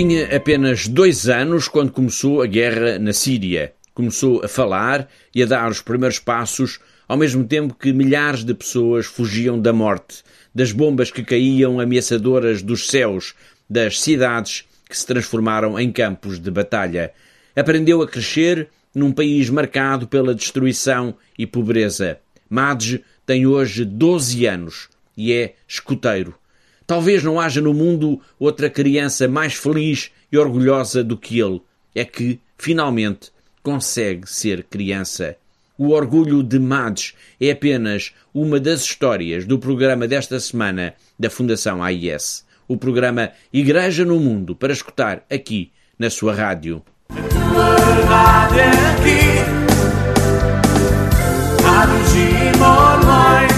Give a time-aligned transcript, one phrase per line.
[0.00, 3.72] Tinha apenas dois anos quando começou a guerra na Síria.
[3.92, 6.78] Começou a falar e a dar os primeiros passos,
[7.08, 10.22] ao mesmo tempo que milhares de pessoas fugiam da morte,
[10.54, 13.34] das bombas que caíam ameaçadoras dos céus,
[13.68, 17.12] das cidades que se transformaram em campos de batalha.
[17.56, 22.20] Aprendeu a crescer num país marcado pela destruição e pobreza.
[22.48, 26.37] Madge tem hoje 12 anos e é escuteiro.
[26.88, 31.60] Talvez não haja no mundo outra criança mais feliz e orgulhosa do que ele.
[31.94, 33.30] É que, finalmente,
[33.62, 35.36] consegue ser criança.
[35.76, 41.82] O orgulho de Madge é apenas uma das histórias do programa desta semana da Fundação
[41.82, 42.42] AIS.
[42.66, 46.82] O programa Igreja no Mundo para escutar aqui na sua rádio.
[51.66, 53.57] A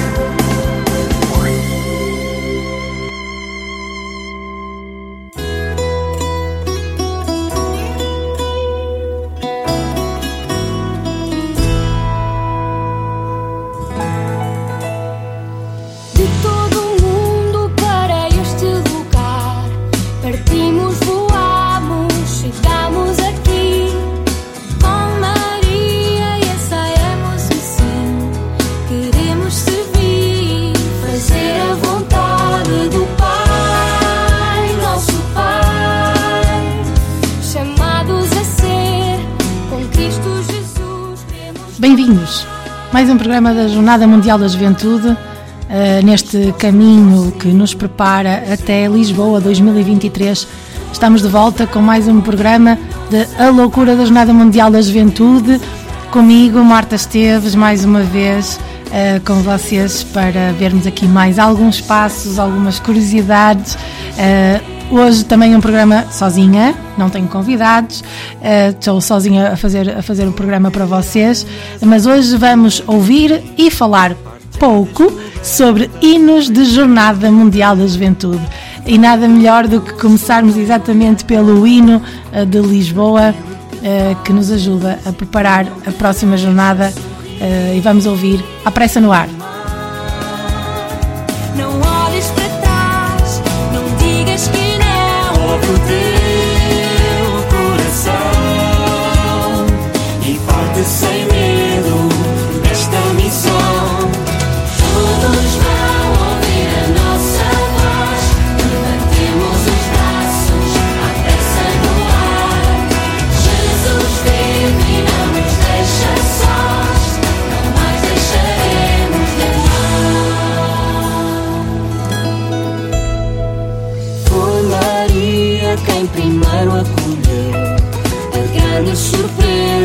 [42.93, 45.17] Mais um programa da Jornada Mundial da Juventude, uh,
[46.05, 50.47] neste caminho que nos prepara até Lisboa 2023.
[50.93, 52.77] Estamos de volta com mais um programa
[53.09, 55.61] de A Loucura da Jornada Mundial da Juventude.
[56.11, 62.41] Comigo, Marta Esteves, mais uma vez uh, com vocês para vermos aqui mais alguns passos,
[62.41, 63.79] algumas curiosidades.
[64.91, 70.27] Hoje também um programa sozinha, não tenho convidados, uh, estou sozinha a fazer, a fazer
[70.27, 71.47] o programa para vocês,
[71.81, 74.17] mas hoje vamos ouvir e falar
[74.59, 75.13] pouco
[75.45, 78.43] sobre hinos de Jornada Mundial da Juventude.
[78.85, 82.03] E nada melhor do que começarmos exatamente pelo hino
[82.33, 86.93] uh, de Lisboa, uh, que nos ajuda a preparar a próxima jornada.
[87.75, 89.40] e vamos ouvir A Pressa no Ar.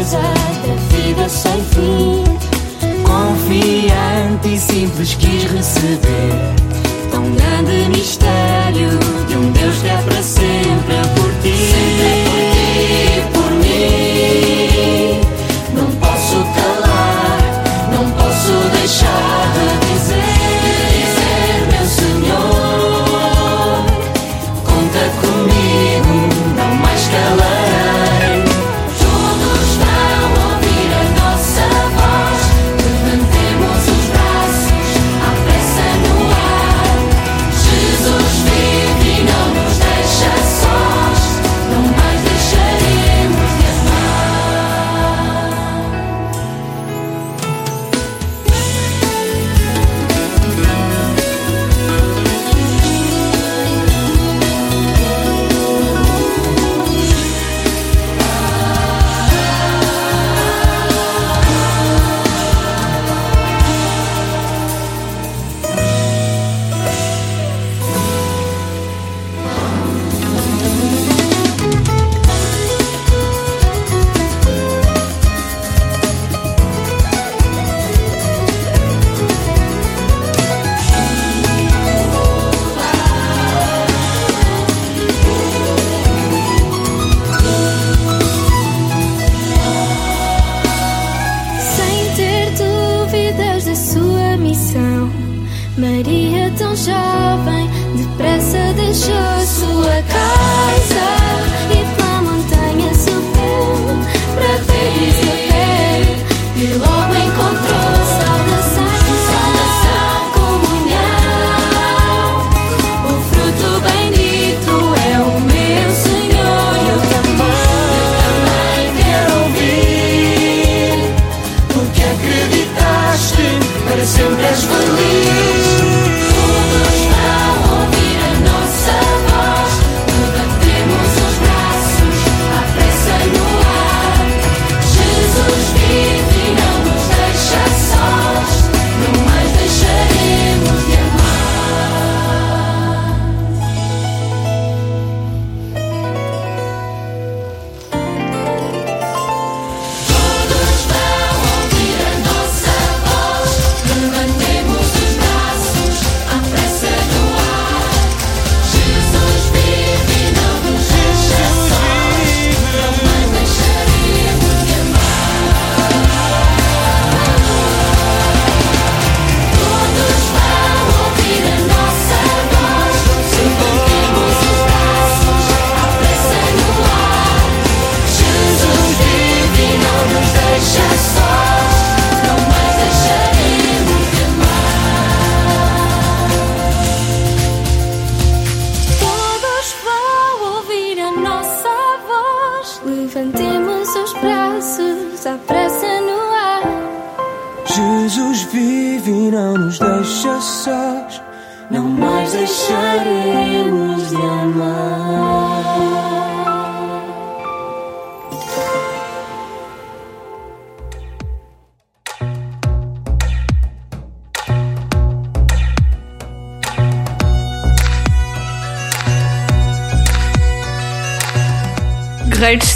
[0.06, 2.24] coisa da vida sem fim.
[3.04, 6.32] Confiante e simples quis receber
[7.12, 8.90] tão grande mistério
[9.28, 11.05] de um Deus que é para sempre.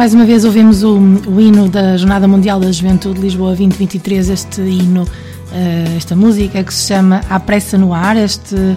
[0.00, 4.62] Mais uma vez ouvimos o, o, hino da Jornada Mundial da Juventude Lisboa 2023, este
[4.62, 5.06] hino, uh,
[5.94, 8.76] esta música que se chama A Pressa no Ar, este uh,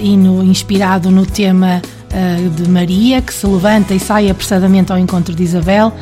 [0.00, 5.34] hino inspirado no tema uh, de Maria, que se levanta e sai apressadamente ao encontro
[5.34, 5.92] de Isabel.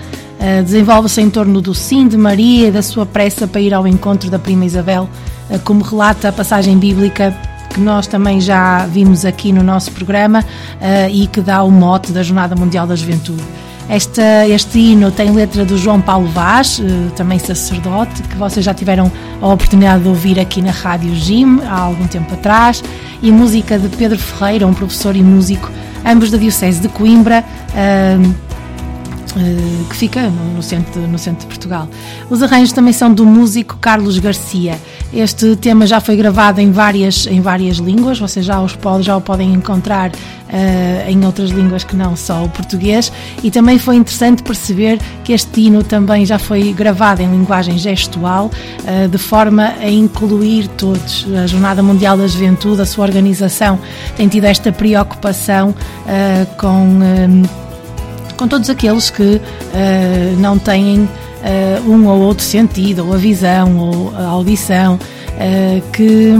[0.64, 4.30] Desenvolve-se em torno do sim de Maria e da sua pressa para ir ao encontro
[4.30, 5.08] da prima Isabel,
[5.64, 7.34] como relata a passagem bíblica
[7.70, 10.44] que nós também já vimos aqui no nosso programa
[11.10, 13.42] e que dá o mote da Jornada Mundial da Juventude.
[13.88, 18.72] Esta, este hino tem letra do João Paulo Vaz, eh, também sacerdote, que vocês já
[18.72, 22.82] tiveram a oportunidade de ouvir aqui na Rádio Jim há algum tempo atrás,
[23.22, 25.70] e música de Pedro Ferreira, um professor e músico,
[26.04, 27.44] ambos da Diocese de Coimbra.
[29.88, 31.88] Que fica no, centro, no centro de Portugal.
[32.30, 34.78] Os arranjos também são do músico Carlos Garcia.
[35.12, 39.16] Este tema já foi gravado em várias, em várias línguas, vocês já, os pode, já
[39.16, 43.12] o podem encontrar uh, em outras línguas que não só o português.
[43.42, 48.50] E também foi interessante perceber que este hino também já foi gravado em linguagem gestual,
[48.80, 51.26] uh, de forma a incluir todos.
[51.42, 53.78] A Jornada Mundial da Juventude, a sua organização,
[54.16, 55.74] tem tido esta preocupação
[56.58, 56.98] com
[58.44, 59.40] com todos aqueles que uh,
[60.38, 66.30] não têm uh, um ou outro sentido, ou a visão, ou a audição, uh, que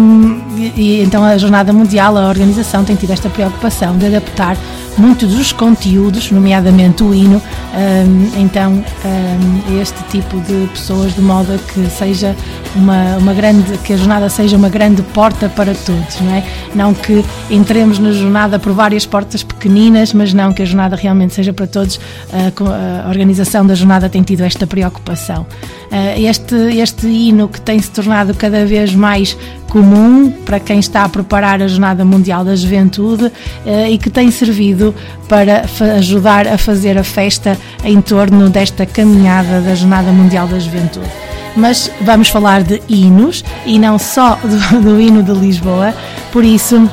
[0.77, 4.57] e, então a Jornada Mundial, a organização tem tido esta preocupação de adaptar
[4.97, 11.53] muitos dos conteúdos, nomeadamente o hino, um, então um, este tipo de pessoas, de modo
[11.55, 12.35] a que seja
[12.75, 16.45] uma, uma grande, que a jornada seja uma grande porta para todos, não é?
[16.75, 21.35] Não que entremos na jornada por várias portas pequeninas, mas não que a jornada realmente
[21.35, 22.01] seja para todos.
[22.33, 25.47] A, organização da jornada tem tido esta preocupação.
[25.91, 29.37] Uh, este, este hino que tem se tornado cada vez mais
[29.75, 33.33] comum para quem está a preparar a Jornada Mundial da Juventude
[33.67, 34.95] eh, e que tem servido
[35.29, 35.65] para
[35.97, 41.11] ajudar a fazer a festa em torno desta caminhada da Jornada Mundial da Juventude.
[41.57, 45.93] Mas vamos falar de hinos e não só do, do hino de Lisboa,
[46.31, 46.89] por isso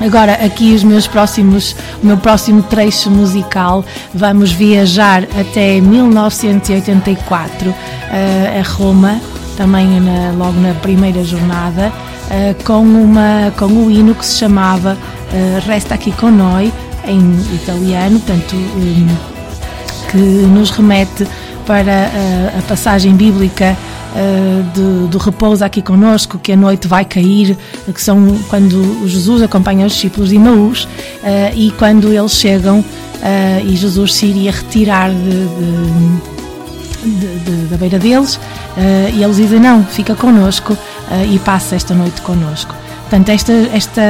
[0.00, 7.74] Agora, aqui os meus próximos, o meu próximo trecho musical, vamos viajar até 1984 uh,
[8.58, 9.20] a Roma,
[9.56, 14.96] também na, logo na primeira jornada, uh, com, uma, com o hino que se chamava
[14.96, 16.72] uh, Resta aqui con noi,
[17.06, 17.20] em
[17.54, 19.08] italiano, portanto, um,
[20.10, 21.26] que nos remete
[21.66, 23.76] para uh, a passagem bíblica
[24.74, 27.56] do, do repouso aqui conosco, que a noite vai cair,
[27.94, 30.86] que são quando Jesus acompanha os discípulos de Maús
[31.56, 32.84] e quando eles chegam
[33.64, 36.31] e Jesus se iria retirar de, de,
[37.02, 38.38] de, da beira deles
[39.14, 40.76] e eles dizem: Não, fica conosco
[41.30, 42.74] e passa esta noite conosco.
[43.02, 44.02] Portanto, esta, esta,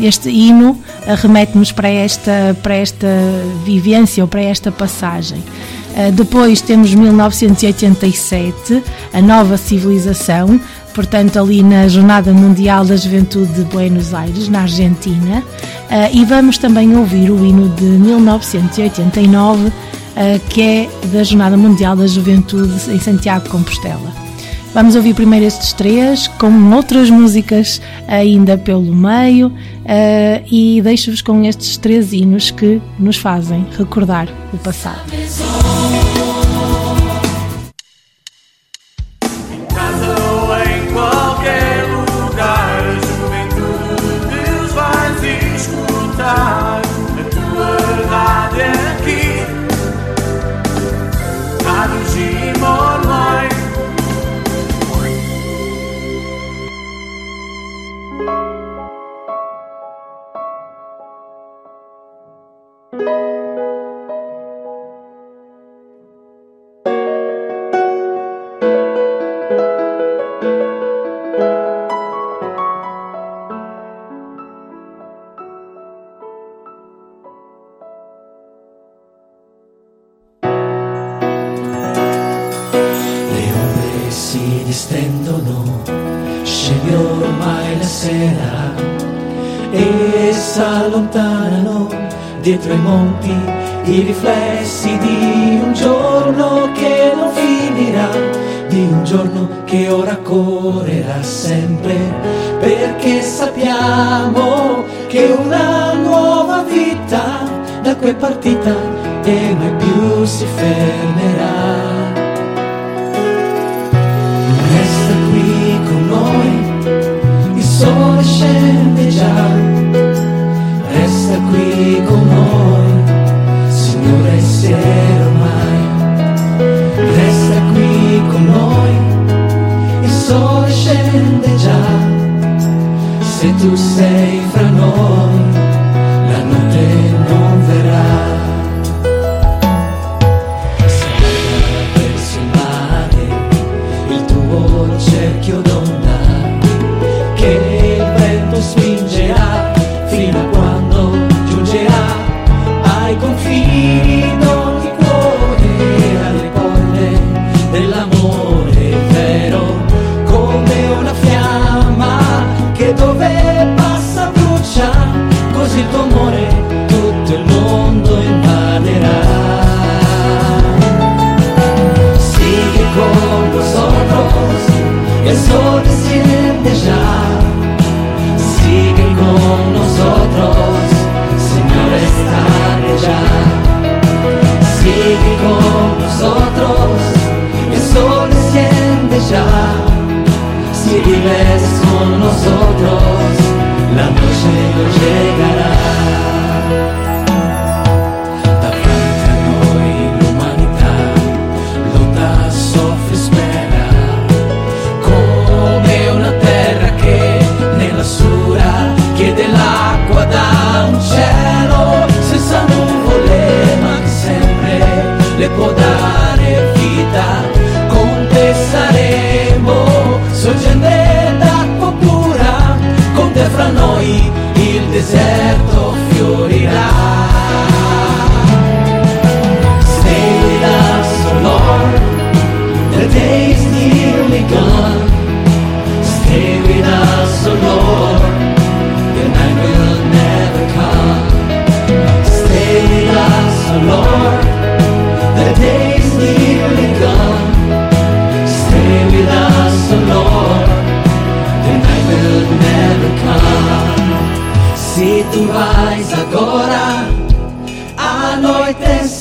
[0.00, 0.78] este hino
[1.22, 3.06] remete-nos para esta, para esta
[3.66, 5.44] vivência ou para esta passagem.
[5.96, 10.60] Uh, depois temos 1987, a nova civilização,
[10.96, 15.44] portanto, ali na Jornada Mundial da Juventude de Buenos Aires, na Argentina.
[15.44, 19.72] Uh, e vamos também ouvir o hino de 1989, uh,
[20.48, 24.10] que é da Jornada Mundial da Juventude em Santiago de Compostela.
[24.72, 29.52] Vamos ouvir primeiro estes três, com outras músicas ainda pelo meio, uh,
[30.50, 35.02] e deixo-vos com estes três hinos que nos fazem recordar o passado.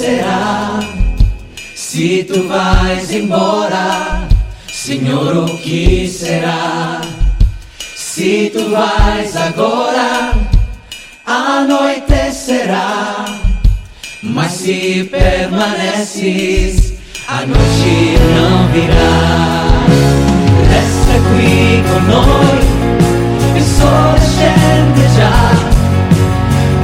[0.06, 0.80] será
[1.74, 4.28] se tu vais embora?
[4.72, 7.02] Senhor, o que será
[7.96, 10.32] se tu vais agora?
[11.26, 13.26] Anoitecerá,
[14.22, 16.94] mas se permaneces,
[17.28, 19.18] a noite não virá.
[20.70, 22.60] Resta aqui con noi,
[23.58, 25.38] il sole scende già.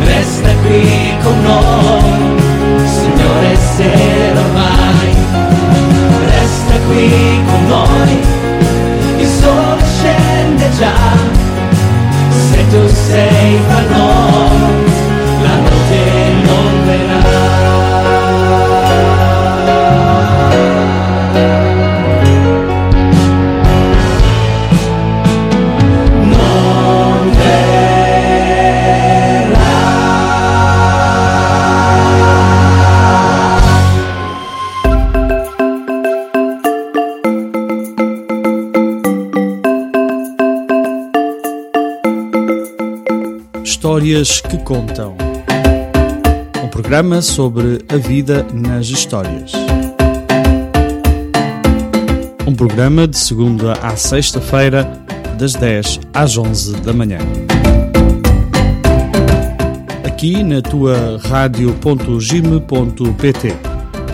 [0.08, 0.90] Resta aqui
[1.24, 2.41] con noi.
[3.72, 5.16] essere mai
[6.26, 8.20] Resta qui con noi,
[9.18, 10.94] il sole scende già,
[12.30, 14.91] se tu sei fra noi.
[44.22, 45.16] Histórias que Contam.
[46.64, 49.52] Um programa sobre a vida nas histórias.
[52.46, 54.88] Um programa de segunda à sexta-feira,
[55.40, 57.18] das 10 às 11 da manhã.
[60.06, 61.88] Aqui na tua radio.gime.pt.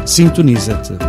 [0.06, 1.07] Sintoniza-te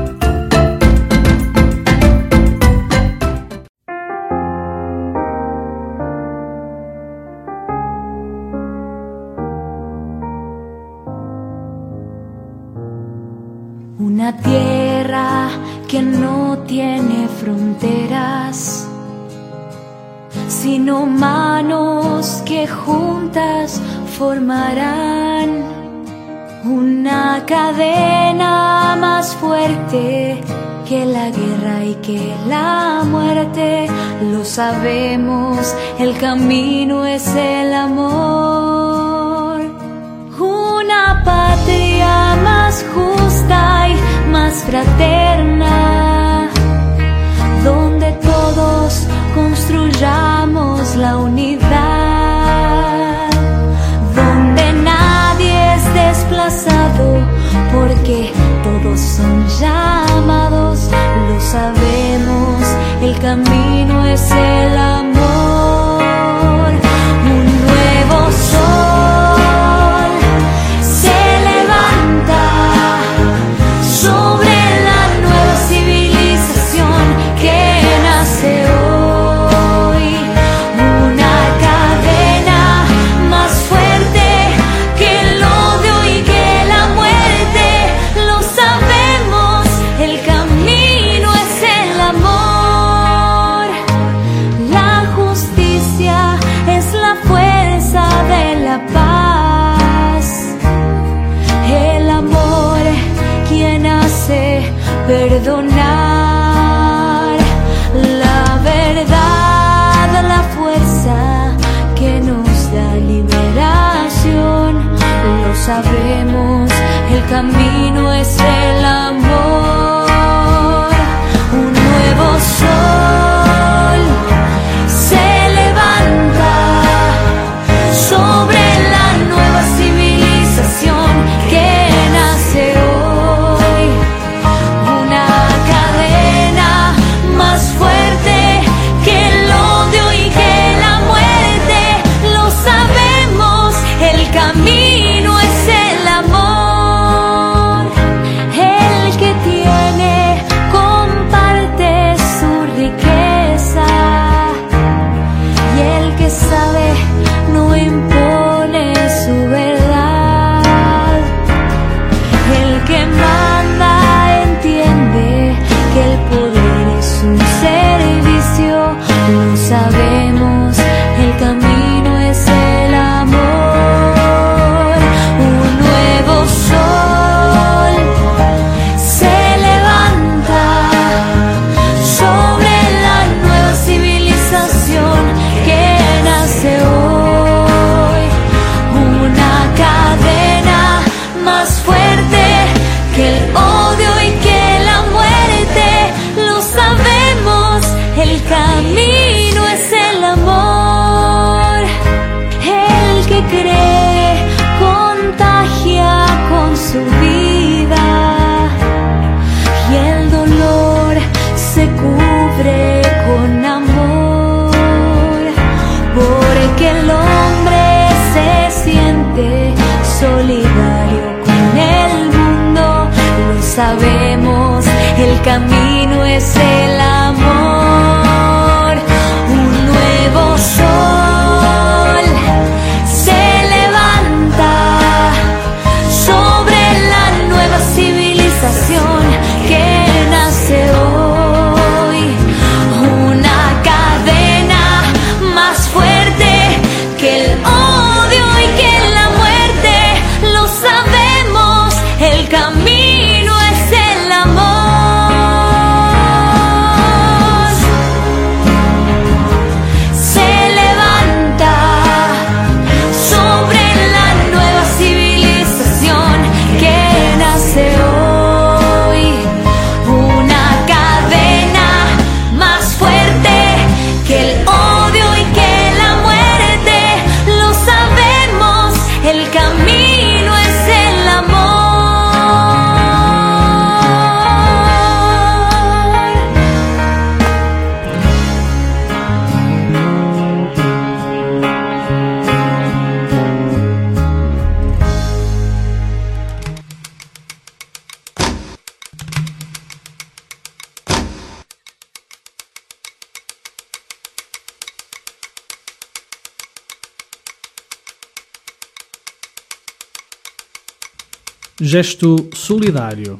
[311.90, 313.38] Gesto solidário.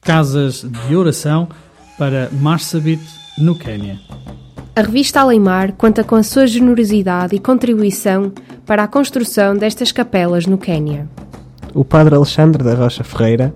[0.00, 1.48] Casas de oração
[1.98, 3.02] para Marsabit,
[3.36, 3.98] no Quênia.
[4.76, 8.32] A revista Aleimar conta com a sua generosidade e contribuição
[8.64, 11.10] para a construção destas capelas no Quênia.
[11.74, 13.52] O padre Alexandre da Rocha Ferreira,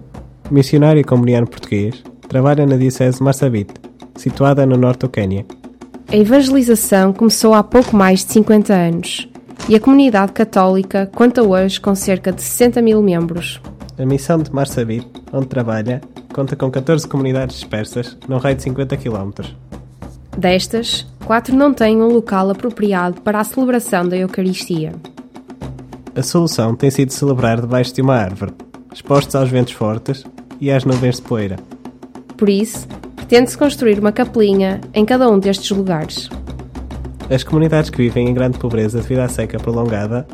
[0.50, 3.72] missionário e comuniano português, trabalha na Diocese de Marsabit,
[4.16, 5.46] situada no norte do Quênia.
[6.08, 9.28] A evangelização começou há pouco mais de 50 anos
[9.68, 13.60] e a comunidade católica conta hoje com cerca de 60 mil membros.
[13.98, 16.00] A missão de Marsabit, onde trabalha,
[16.32, 19.30] conta com 14 comunidades dispersas, num raio de 50 km.
[20.36, 24.92] Destas, quatro não têm um local apropriado para a celebração da Eucaristia.
[26.14, 28.52] A solução tem sido celebrar debaixo de uma árvore,
[28.94, 30.24] expostos aos ventos fortes
[30.60, 31.56] e às nuvens de poeira.
[32.36, 36.28] Por isso, pretende-se construir uma capelinha em cada um destes lugares.
[37.28, 40.24] As comunidades que vivem em grande pobreza devido à seca prolongada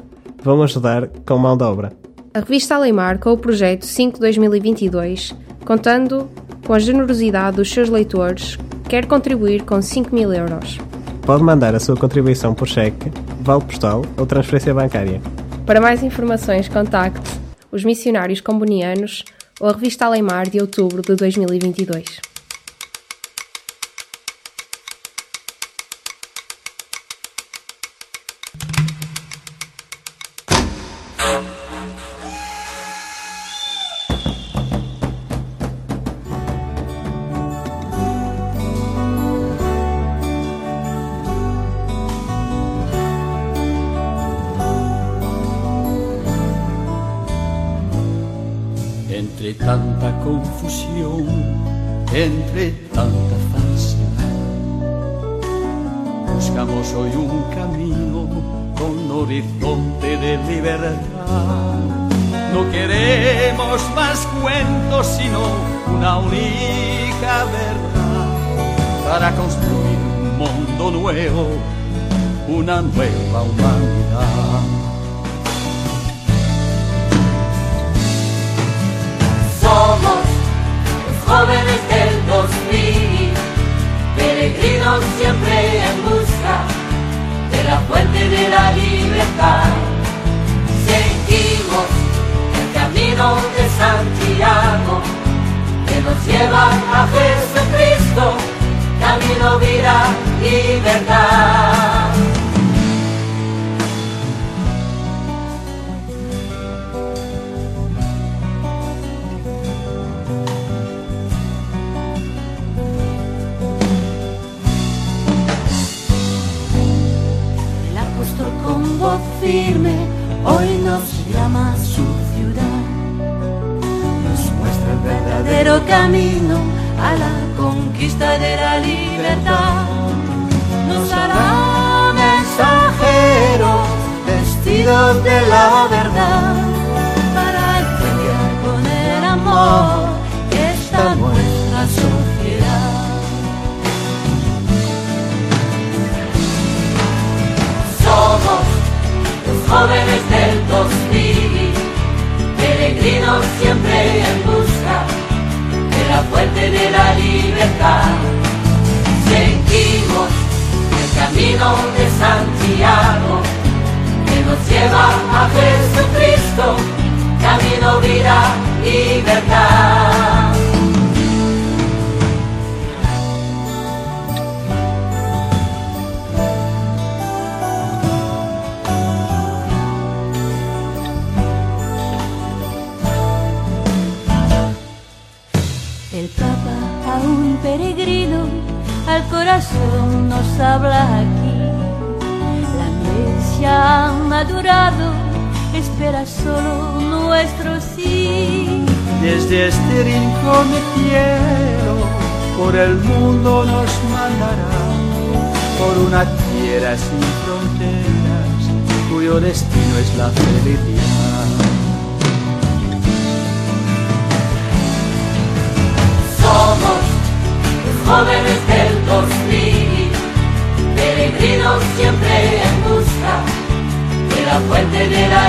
[0.43, 2.04] vão ajudar com mão de obra.
[2.35, 6.29] A revista Aleimar com o projeto 5-2022, contando
[6.67, 10.79] com a generosidade dos seus leitores, quer contribuir com 5 mil euros.
[11.23, 13.09] Pode mandar a sua contribuição por cheque,
[13.41, 15.23] vale postal ou transferência bancária.
[15.65, 17.31] Para mais informações, contacte
[17.71, 19.25] os missionários combonianos
[19.61, 22.34] ou a revista Aleimar de outubro de 2022.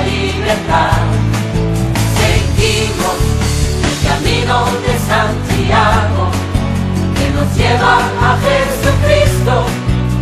[0.01, 0.97] Libertad.
[2.17, 3.17] Seguimos
[3.83, 6.31] el camino de Santiago
[7.15, 9.65] que nos lleva a Jesucristo,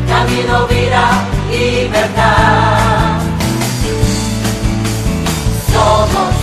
[0.07, 1.05] camino, vida
[1.49, 3.19] y verdad.
[5.71, 6.33] Somos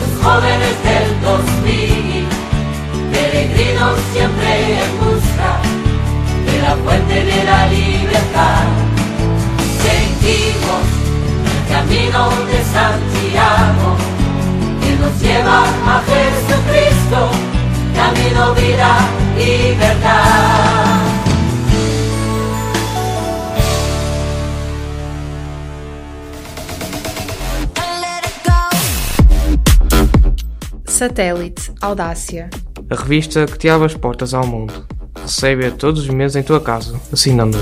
[0.00, 2.26] los jóvenes del 2000,
[3.12, 5.50] peregrinos siempre en busca
[6.46, 8.97] de la fuente de la libertad.
[11.88, 13.96] Camino de Santiago
[14.82, 17.30] que nos lleva a Jesucristo,
[17.94, 18.98] camino, vida
[19.38, 21.02] y verdad.
[30.84, 32.50] Satélite Audácia.
[32.90, 34.86] A revista que te abre as portas ao mundo.
[35.22, 37.58] Recebe-a todos os meses em tua casa, assinando.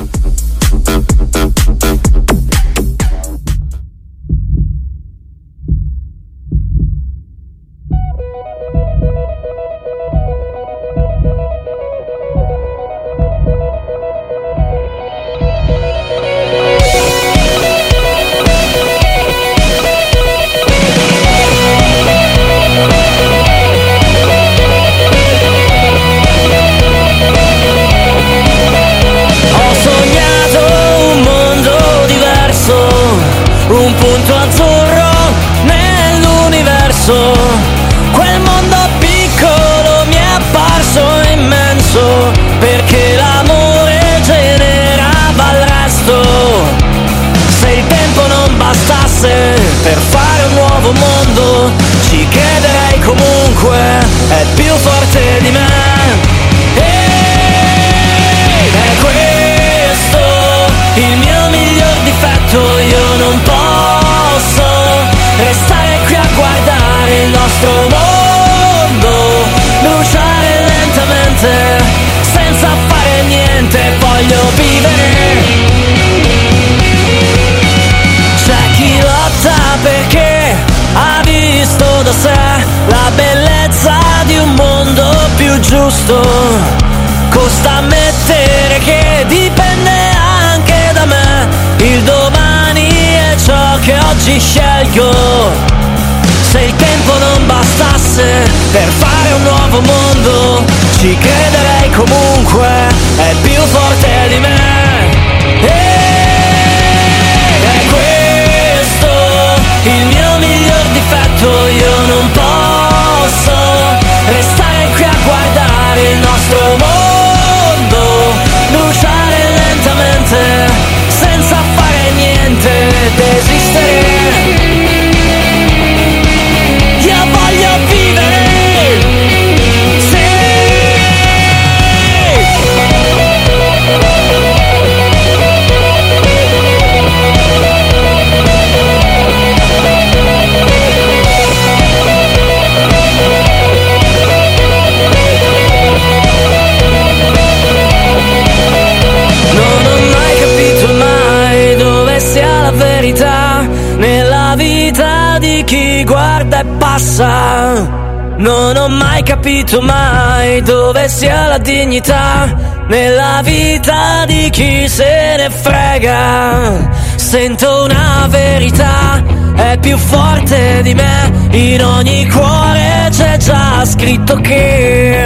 [157.06, 158.04] Passa.
[158.38, 162.54] Non ho mai capito mai dove sia la dignità
[162.88, 166.90] nella vita di chi se ne frega.
[167.14, 169.22] Sento una verità,
[169.54, 175.24] è più forte di me, in ogni cuore c'è già scritto che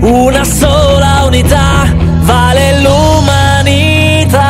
[0.00, 1.84] una sola unità
[2.22, 4.46] vale l'umanità.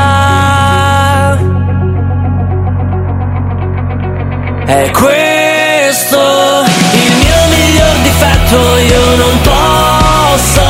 [4.64, 5.37] È questo
[8.48, 10.62] difetto, io non posso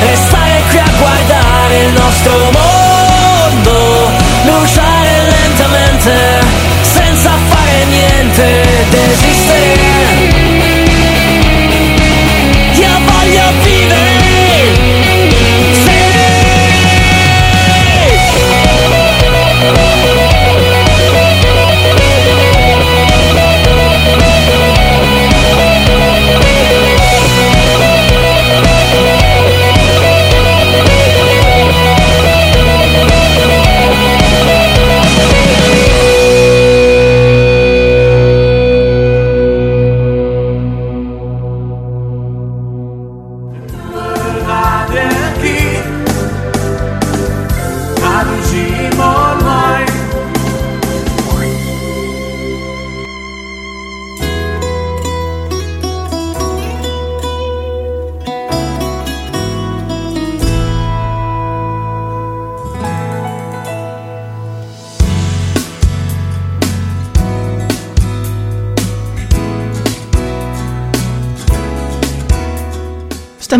[0.00, 4.10] restare qui a guardare il nostro mondo
[4.44, 6.40] bruciare lentamente
[6.80, 8.94] senza fare niente ed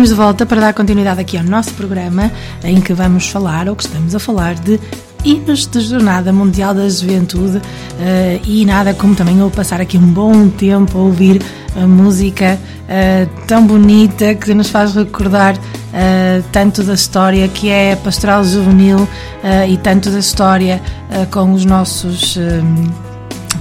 [0.03, 2.29] Estamos de volta para dar continuidade aqui ao nosso programa,
[2.61, 4.77] em que vamos falar, ou que estamos a falar, de
[5.23, 7.61] hinos de Jornada Mundial da Juventude uh,
[8.45, 11.41] e nada como também eu passar aqui um bom tempo a ouvir
[11.81, 17.95] a música uh, tão bonita que nos faz recordar uh, tanto da história que é
[17.95, 19.07] pastoral juvenil
[19.69, 20.81] e tanto da história
[21.31, 22.37] com os nossos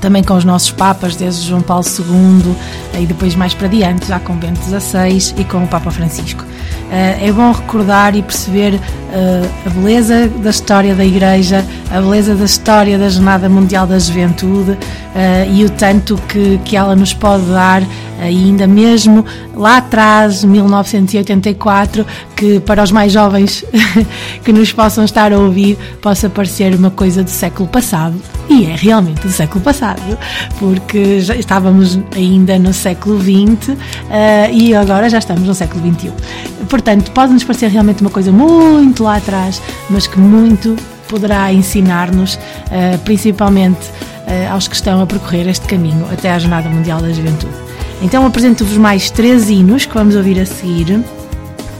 [0.02, 2.54] também com os nossos papas, desde João Paulo II
[3.00, 6.44] e depois mais para diante, já com Bento XVI e com o Papa Francisco.
[6.90, 8.78] Eh, é bom recordar e perceber
[9.12, 13.98] eh, a beleza da história da Igreja, a beleza da história da Jornada Mundial da
[13.98, 14.76] Juventude
[15.14, 17.82] eh, e o tanto que, que ela nos pode dar
[18.22, 22.06] ainda mesmo lá atrás, 1984,
[22.36, 23.64] que para os mais jovens
[24.44, 28.14] que nos possam estar a ouvir possa parecer uma coisa do século passado.
[28.48, 30.18] E é realmente do século passado,
[30.58, 33.76] porque já estávamos ainda no século XX uh,
[34.52, 36.12] e agora já estamos no século XXI.
[36.68, 40.76] Portanto, pode-nos parecer realmente uma coisa muito lá atrás, mas que muito
[41.08, 46.68] poderá ensinar-nos, uh, principalmente uh, aos que estão a percorrer este caminho até à Jornada
[46.68, 47.71] Mundial da Juventude.
[48.02, 51.02] Então apresento-vos mais três hinos que vamos ouvir a seguir,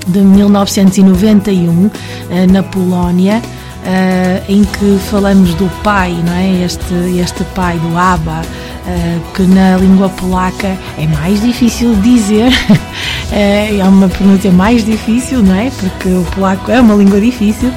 [0.07, 1.91] de 1991,
[2.31, 3.43] eh, na Polónia,
[3.85, 6.65] eh, em que falamos do pai, não é?
[6.65, 8.43] Este, este pai do Abba,
[8.87, 12.53] eh, que na língua polaca é mais difícil dizer,
[13.31, 15.71] é uma pronúncia mais difícil, não é?
[15.71, 17.73] Porque o polaco é uma língua difícil.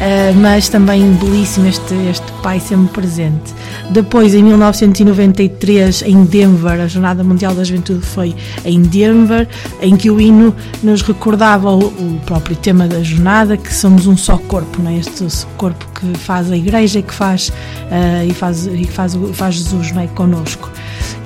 [0.00, 3.52] Eh, mas também belíssimo este, este pai sempre presente.
[3.90, 9.48] Depois, em 1993, em Denver, a Jornada Mundial da Juventude foi em Denver,
[9.82, 14.16] em que o hino nos recordava o, o próprio tema da jornada, que somos um
[14.16, 14.98] só corpo, não é?
[14.98, 19.92] este corpo que faz a Igreja que faz, uh, e faz, e faz, faz Jesus
[19.92, 20.06] não é?
[20.08, 20.70] connosco.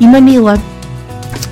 [0.01, 0.59] E Manila,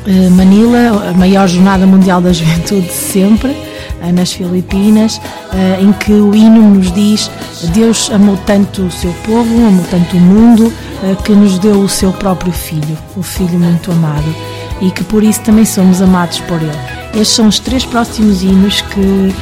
[0.07, 3.57] uh, Manila, a maior jornada mundial da juventude de sempre,
[4.03, 5.21] eh, nas Filipinas,
[5.53, 7.31] eh, em que o hino nos diz
[7.75, 11.89] Deus amou tanto o seu povo, amou tanto o mundo, eh, que nos deu o
[11.89, 14.35] seu próprio Filho, o Filho muito amado,
[14.81, 16.73] e que por isso também somos amados por Ele.
[17.13, 19.35] Estes são os três próximos hinos que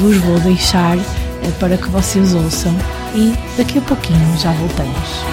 [0.00, 0.96] vos vou deixar
[1.58, 2.74] para que vocês ouçam
[3.14, 5.28] e daqui a pouquinho já voltamos.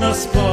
[0.00, 0.49] nas portas.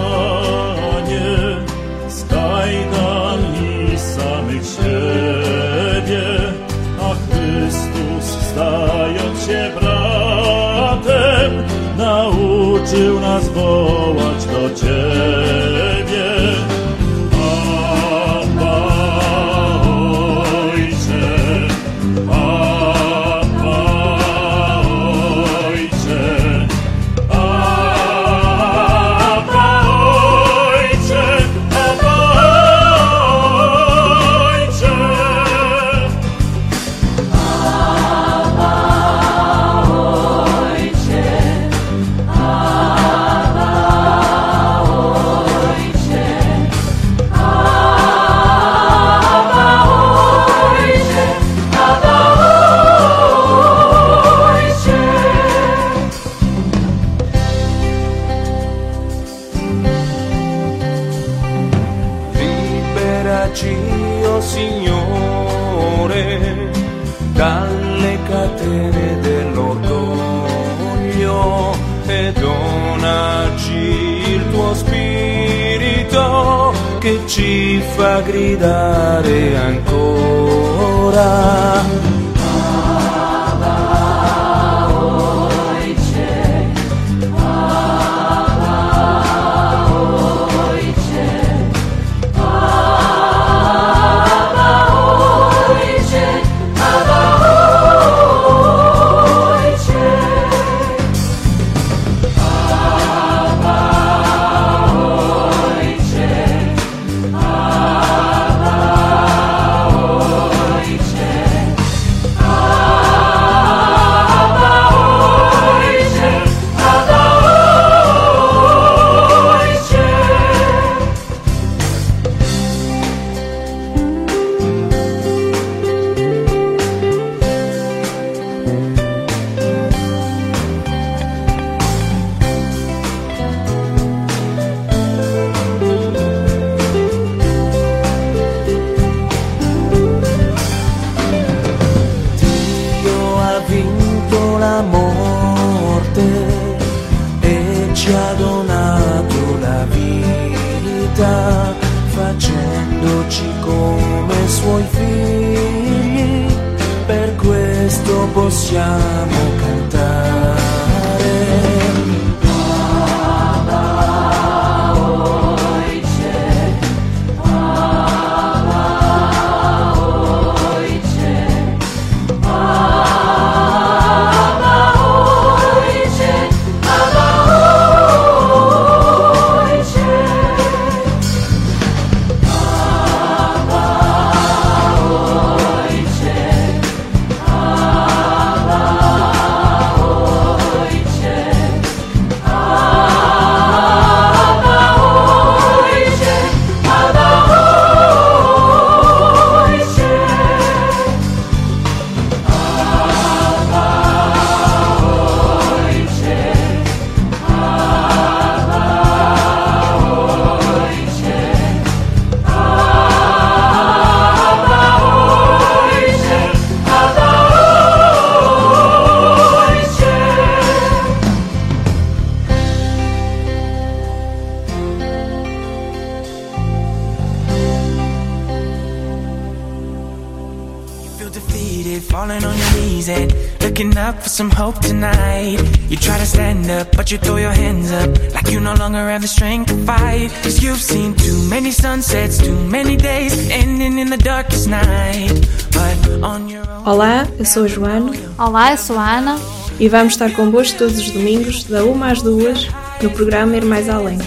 [247.37, 248.11] eu sou a Joana.
[248.37, 249.39] Olá, eu sou a Ana.
[249.79, 252.67] E vamos estar convosco todos os domingos, da 1 às 2,
[253.01, 254.17] no programa Ir Mais Além.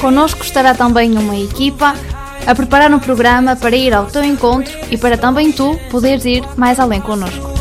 [0.00, 1.94] Conosco estará também uma equipa
[2.46, 6.44] a preparar um programa para ir ao teu encontro e para também tu poderes ir
[6.56, 7.58] mais além conosco.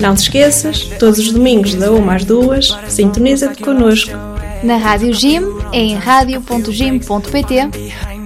[0.00, 4.12] Não te esqueças, todos os domingos da 1 às 2, Sintoniza-te connosco
[4.62, 5.40] na Rádio Jim
[5.72, 7.70] em radio.jim.pt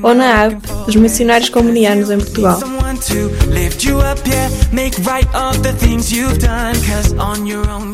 [0.03, 2.59] ou na app dos Missionários Comunianos em Portugal.
[2.59, 4.51] to lift you up, yeah.
[4.73, 7.94] Make right of the things you've done, cause on your own.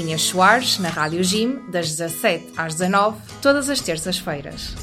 [0.00, 4.74] Inês Soares, na Rádio Gym, das 17 às 19, todas as terças-feiras.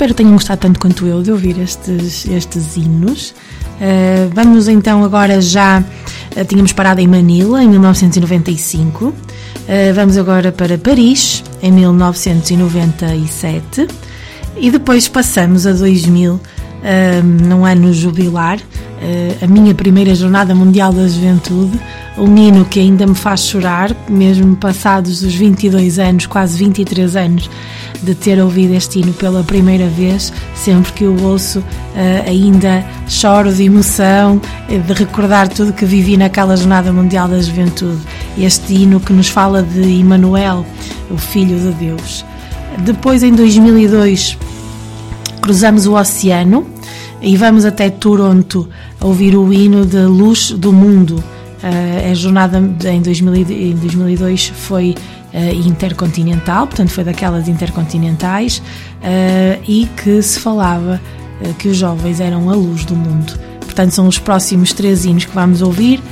[0.00, 3.34] Espero que tenham gostado tanto quanto eu de ouvir estes, estes hinos.
[3.80, 5.80] Uh, vamos então agora já.
[5.80, 9.06] Uh, tínhamos parado em Manila em 1995.
[9.06, 9.14] Uh,
[9.94, 13.88] vamos agora para Paris em 1997.
[14.56, 16.38] E depois passamos a 2000,
[17.48, 18.58] num ano jubilar,
[19.40, 21.80] a minha primeira Jornada Mundial da Juventude.
[22.18, 27.48] Um hino que ainda me faz chorar, mesmo passados os 22 anos, quase 23 anos
[28.02, 31.64] de ter ouvido este hino pela primeira vez, sempre que o ouço uh,
[32.26, 38.00] ainda choro de emoção, eh, de recordar tudo que vivi naquela Jornada Mundial da Juventude.
[38.38, 40.64] Este hino que nos fala de Emmanuel,
[41.10, 42.24] o Filho de Deus.
[42.78, 44.38] Depois, em 2002,
[45.42, 46.66] cruzamos o oceano
[47.20, 48.68] e vamos até Toronto
[49.00, 51.22] a ouvir o hino de Luz do Mundo.
[51.62, 54.94] Uh, a jornada em, 2000, em 2002 foi
[55.64, 58.60] intercontinental, portanto foi daquelas intercontinentais,
[59.68, 61.00] e que se falava
[61.58, 63.38] que os jovens eram a luz do mundo.
[63.60, 66.02] Portanto, são os próximos três hinos que vamos ouvir.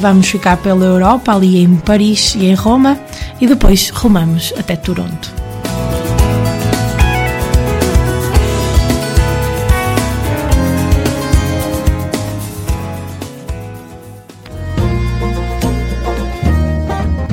[0.00, 2.98] vamos ficar pela Europa, ali em Paris e em Roma,
[3.40, 5.38] e depois rumamos até Toronto.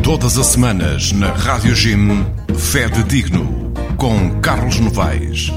[0.05, 2.25] Todas as semanas na Rádio Jim,
[2.55, 5.51] Fé de Digno, com Carlos Novaes.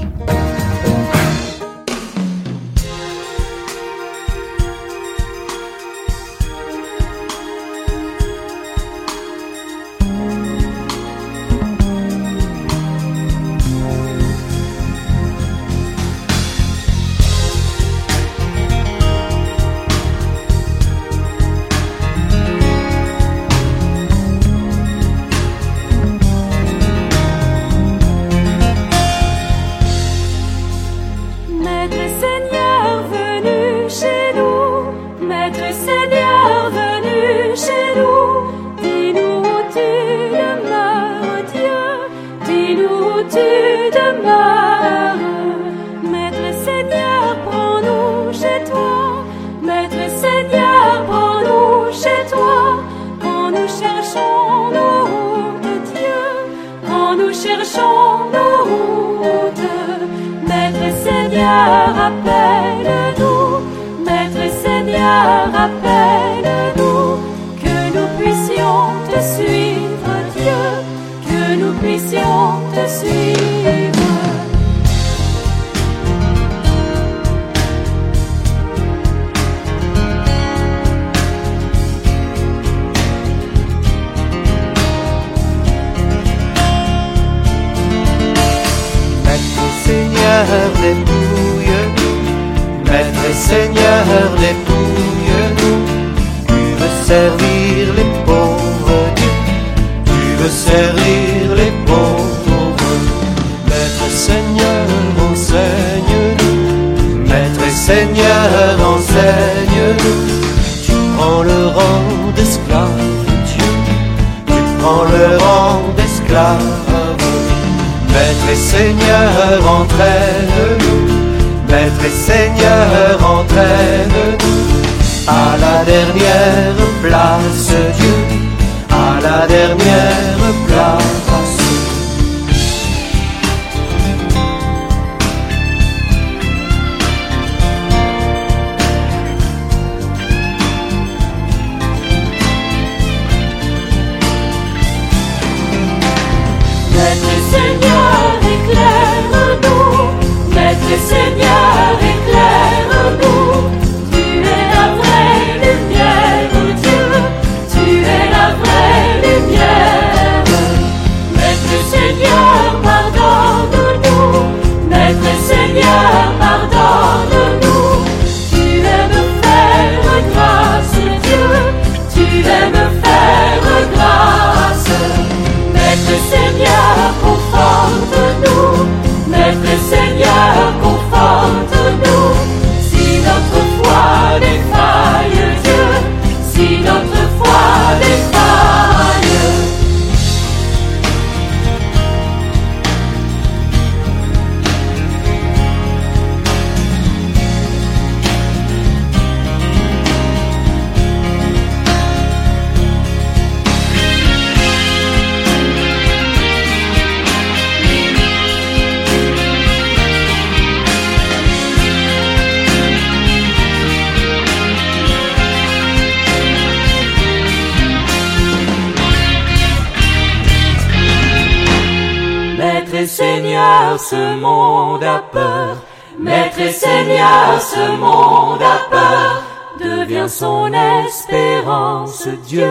[223.99, 225.77] Ce monde a peur.
[226.19, 229.43] Maître et Seigneur, ce monde a peur.
[229.79, 232.69] Devient son espérance, Dieu.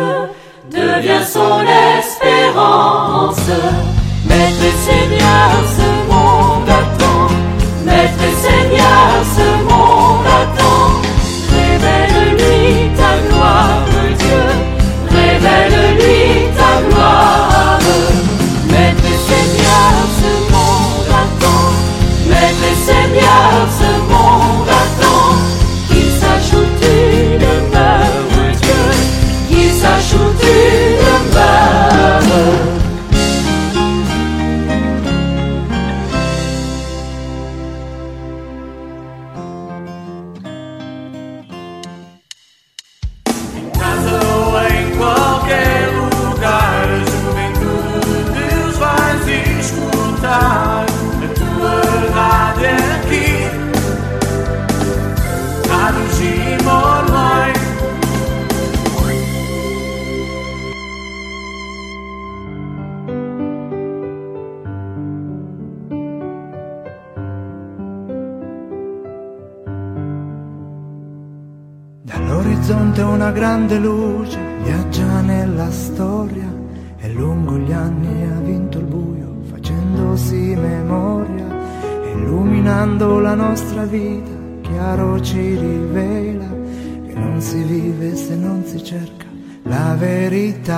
[0.71, 1.61] Devient son
[1.99, 3.49] espérance.
[4.29, 7.35] Maître et Seigneur, ce monde attend.
[7.85, 9.58] Maître et Seigneur, ce monde
[73.39, 76.53] grande luce viaggia nella storia
[76.99, 81.47] e lungo gli anni ha vinto il buio facendosi memoria,
[82.15, 84.33] illuminando la nostra vita,
[84.63, 86.49] chiaro ci rivela
[87.07, 89.27] che non si vive se non si cerca
[89.63, 90.77] la verità.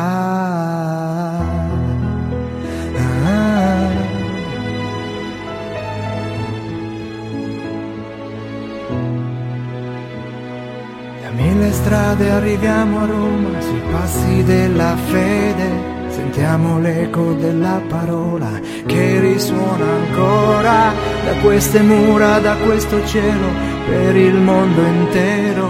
[11.61, 18.49] Mille strade arriviamo a Roma, sui passi della fede, sentiamo l'eco della parola
[18.87, 20.91] che risuona ancora
[21.23, 23.47] da queste mura, da questo cielo,
[23.87, 25.69] per il mondo intero.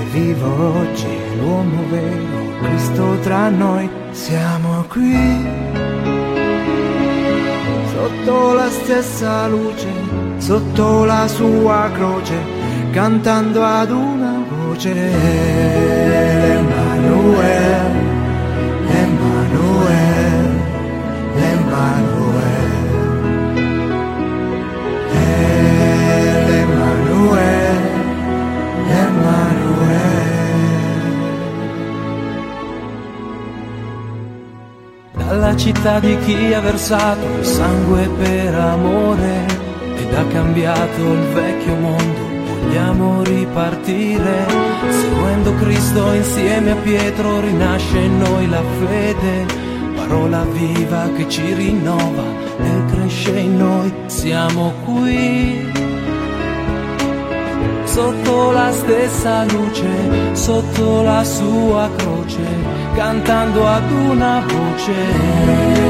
[0.00, 5.46] E vivo oggi l'uomo vero, Cristo tra noi, siamo qui.
[7.92, 9.88] Sotto la stessa luce,
[10.38, 12.36] sotto la sua croce,
[12.90, 14.45] cantando ad una
[14.76, 14.90] voce
[16.38, 17.54] Emanuele,
[18.88, 19.94] Emanuele,
[26.60, 27.64] Emanuele,
[28.88, 30.14] Emanuele,
[35.14, 39.46] Dalla città di chi ha versato il sangue per amore
[39.96, 42.25] ed ha cambiato il vecchio mondo,
[42.66, 44.46] vogliamo ripartire.
[44.90, 49.46] Seguendo Cristo insieme a Pietro rinasce in noi la fede,
[49.94, 52.24] parola viva che ci rinnova
[52.58, 53.92] e cresce in noi.
[54.06, 55.72] Siamo qui
[57.84, 62.44] sotto la stessa luce, sotto la sua croce,
[62.94, 65.85] cantando ad una voce.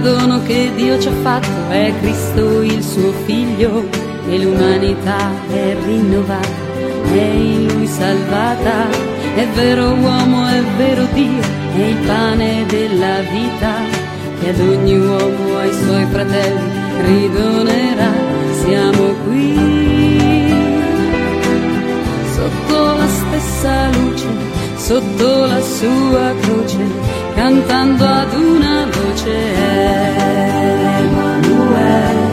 [0.00, 3.86] Grande dono che Dio ci ha fatto è Cristo il suo figlio
[4.28, 6.48] e l'umanità è rinnovata,
[7.12, 8.88] è in lui salvata.
[9.34, 11.42] È vero uomo, è vero Dio,
[11.76, 13.74] è il pane della vita
[14.40, 16.70] che ad ogni uomo, ai suoi fratelli
[17.04, 18.12] ridonerà.
[18.64, 19.54] Siamo qui
[22.32, 24.28] sotto la stessa luce,
[24.76, 26.99] sotto la sua croce,
[27.34, 29.38] cantando ad una voce.
[31.00, 32.28] Emanuele,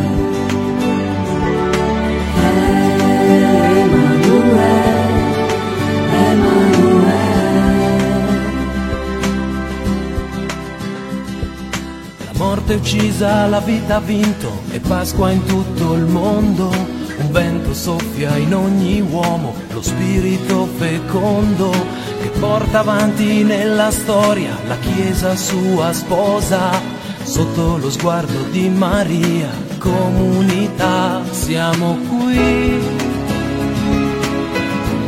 [6.12, 6.88] Emanuele,
[12.24, 16.98] La morte uccisa, la vita ha vinto e Pasqua in tutto il mondo.
[17.18, 21.70] Un vento soffia in ogni uomo, lo spirito fecondo
[22.20, 26.98] che porta avanti nella storia la Chiesa sua sposa.
[27.22, 32.78] Sotto lo sguardo di Maria, comunità, siamo qui.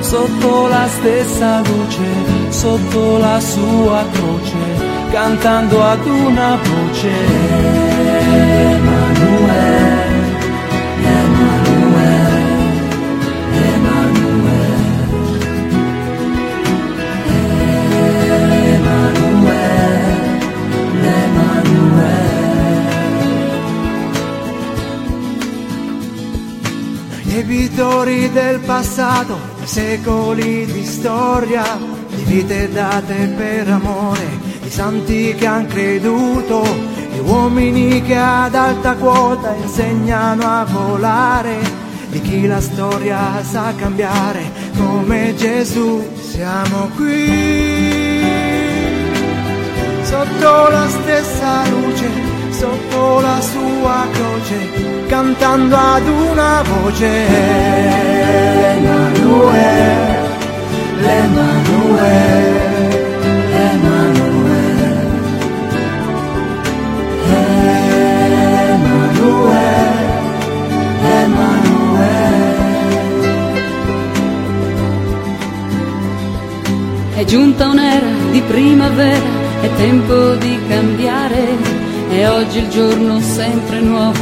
[0.00, 7.10] Sotto la stessa luce, sotto la sua croce, cantando ad una voce.
[8.70, 9.81] Emanuele,
[28.32, 31.64] del passato, secoli di storia,
[32.08, 36.62] di vite date per amore, i santi che han creduto,
[37.12, 41.58] gli uomini che ad alta quota insegnano a volare,
[42.08, 46.02] di chi la storia sa cambiare come Gesù.
[46.20, 48.20] Siamo qui
[50.02, 52.31] sotto la stessa luce,
[52.62, 54.58] sotto la sua croce,
[55.08, 57.10] cantando ad una voce.
[58.74, 60.00] Emanuele,
[61.04, 62.54] l'Emanuele,
[63.68, 64.90] Emanuele,
[68.62, 69.80] Emanuele,
[71.20, 72.60] Emanuele.
[77.16, 79.30] È giunta un'era di primavera,
[79.62, 81.81] è tempo di cambiare,
[82.18, 84.20] è oggi il giorno sempre nuovo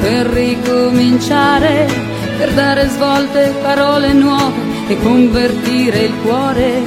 [0.00, 1.86] per ricominciare,
[2.38, 4.54] per dare svolte, parole nuove
[4.88, 6.82] e convertire il cuore,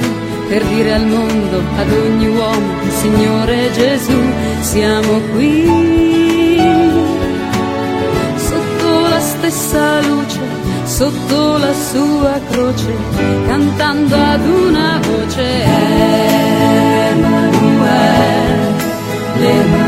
[0.48, 4.18] per dire al mondo, ad ogni uomo, Signore Gesù,
[4.60, 5.66] siamo qui,
[8.36, 10.40] sotto la stessa luce,
[10.84, 12.94] sotto la sua croce,
[13.46, 15.64] cantando ad una voce.
[19.40, 19.79] Emanuele,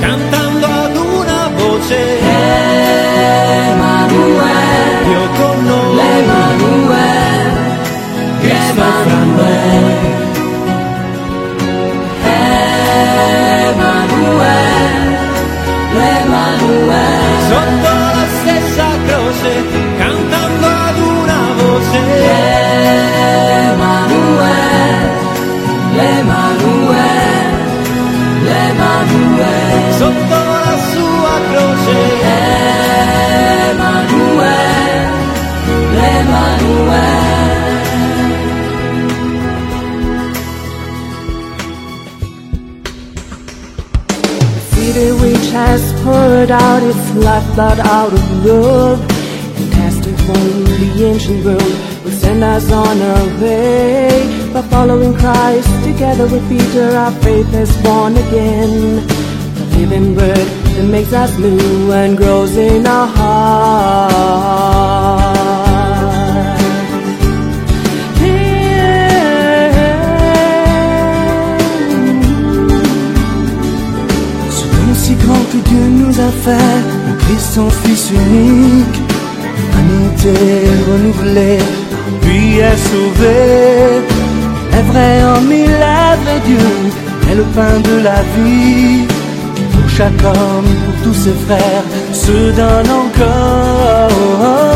[0.00, 2.18] cantando ad una voce.
[3.70, 5.96] Emanuele, Dio con noi.
[5.96, 7.78] l'Emanuele,
[8.40, 10.05] Cristo fra noi.
[19.36, 19.52] Croce,
[19.98, 22.00] cantando ad una voce.
[23.46, 24.14] L'Emanuele,
[25.94, 27.54] l'Emanuele,
[28.42, 29.92] l'Emanuele.
[29.98, 31.98] Sotto la sua croce.
[33.66, 34.24] L'Emanuele,
[35.92, 37.14] l'Emanuele.
[44.70, 49.15] city which has poured out its lifeblood out of love
[50.26, 51.74] from the ancient world
[52.04, 54.26] will send us on our way.
[54.52, 59.06] By following Christ together with Peter our faith is born again.
[59.56, 64.26] The living word that makes us new and grows in our heart.
[75.06, 79.05] Ce don que Dieu nous a fait, le Christ son Fils unique,
[80.90, 81.58] renouvelée,
[82.22, 83.38] lui est sauvé.
[84.72, 86.68] Est vrai en mille êtres et Dieu
[87.30, 89.06] est le pain de la vie.
[89.72, 94.66] Pour chaque homme, pour tous ses frères, se donne encore.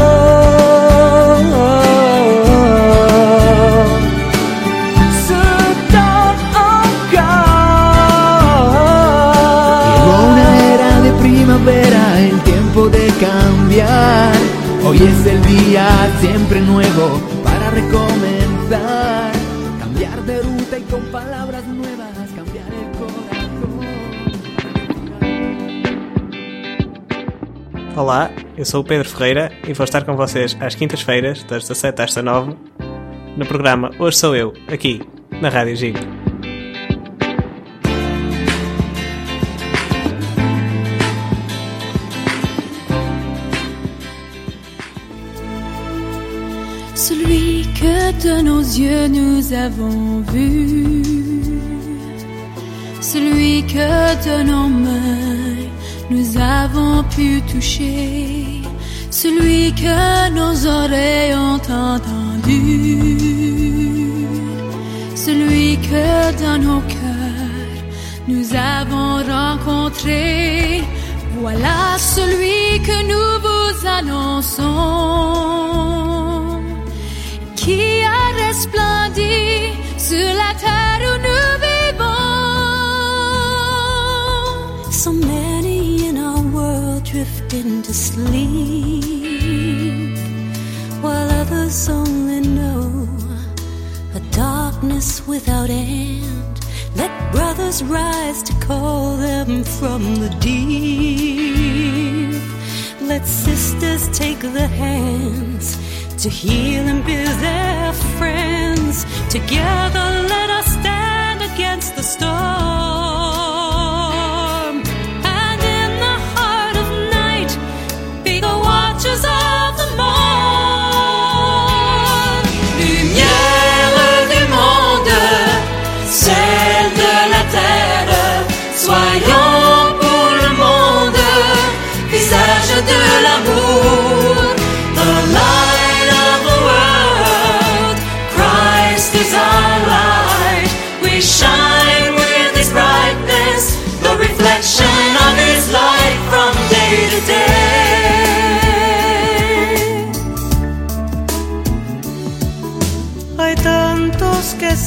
[11.20, 14.59] Primavera, el tiempo de cambiar.
[14.82, 15.88] Hoy es el día
[16.20, 19.32] siempre nuevo para recomenzar.
[19.78, 23.80] Cambiar de ruta y con palabras nuevas cambiar el corazón.
[27.94, 32.02] Olá, eu sou o Pedro Ferreira e vou estar com vocês às quintas-feiras, das 17
[32.02, 32.56] às 19,
[33.36, 35.02] no programa Hoje Sou Eu, aqui,
[35.42, 36.09] na Rádio Gig.
[48.24, 51.02] De nos yeux nous avons vu,
[53.00, 53.90] celui que
[54.26, 55.70] de nos mains
[56.10, 58.62] nous avons pu toucher,
[59.10, 61.64] celui que nos oreilles ont
[61.94, 62.60] entendu,
[65.14, 67.80] celui que dans nos cœurs
[68.28, 70.82] nous avons rencontré.
[71.40, 75.69] Voilà celui que nous vous annonçons
[78.60, 82.26] a resplendi sur la terre où nous vivons.
[84.90, 88.98] So many in our world drifting to sleep,
[91.00, 93.08] while others only know
[94.14, 96.60] a darkness without end.
[96.96, 101.30] Let brothers rise to call them from the deep.
[103.00, 105.78] Let sisters take the hands
[106.18, 107.89] to heal and be their.
[109.30, 112.39] Together, let us stand against the storm.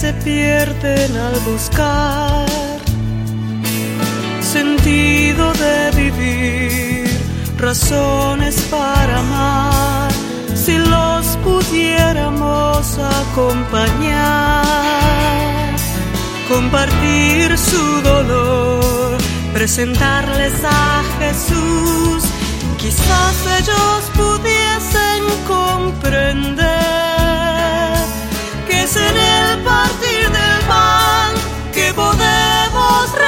[0.03, 2.45] Se pierden al buscar
[4.41, 7.09] sentido de vivir,
[7.57, 10.11] razones para amar.
[10.55, 14.65] Si los pudiéramos acompañar,
[16.49, 19.17] compartir su dolor,
[19.53, 22.23] presentarles a Jesús,
[22.77, 26.43] quizás ellos pudiesen comprender
[28.67, 28.93] que es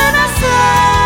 [0.06, 1.05] podemos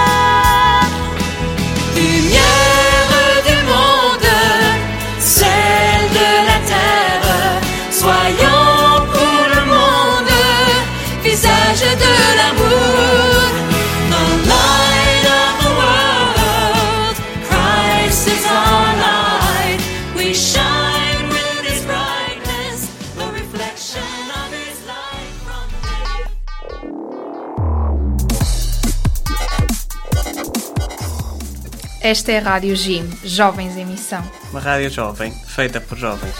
[32.09, 34.23] Esta é a Rádio Jim, Jovens em Missão.
[34.49, 36.33] Uma rádio jovem, feita por jovens.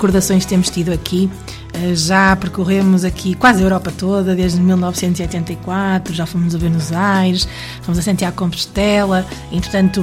[0.00, 1.30] Recordações temos tido aqui.
[1.74, 7.46] Eh, Já percorremos aqui quase a Europa toda, desde 1984, já fomos a Buenos Aires,
[7.82, 10.02] fomos a Santiago Compostela, entretanto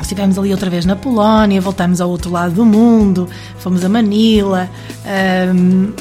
[0.00, 3.28] estivemos ali outra vez na Polónia, voltámos ao outro lado do mundo,
[3.58, 4.70] fomos a Manila.
[5.04, 5.92] ehm,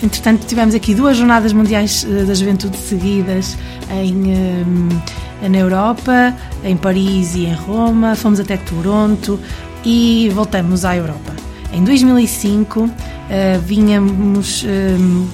[0.00, 3.58] entretanto, tivemos aqui duas jornadas mundiais eh, da juventude seguidas
[3.90, 6.32] em, ehm, na Europa,
[6.62, 9.38] em Paris e em Roma, fomos até Toronto
[9.84, 11.41] e voltamos à Europa.
[11.72, 12.90] Em 2005
[13.30, 15.24] eh, vínhamos ehm,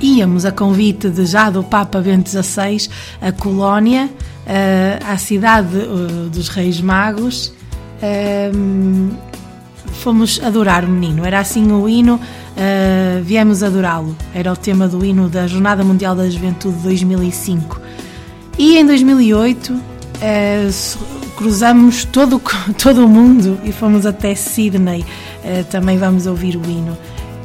[0.00, 2.88] íamos a convite de já do Papa Bento XVI
[3.20, 4.10] a Colónia,
[4.46, 7.52] eh, à cidade eh, dos Reis Magos.
[10.02, 12.18] Fomos adorar o menino, era assim o hino,
[12.56, 14.16] eh, viemos adorá-lo.
[14.34, 17.80] Era o tema do hino da Jornada Mundial da Juventude de 2005.
[18.58, 19.80] E em 2008
[20.20, 20.98] eh, s-
[21.42, 22.40] cruzamos todo,
[22.80, 25.04] todo o mundo e fomos até Sydney.
[25.44, 26.96] Eh, também vamos ouvir o hino.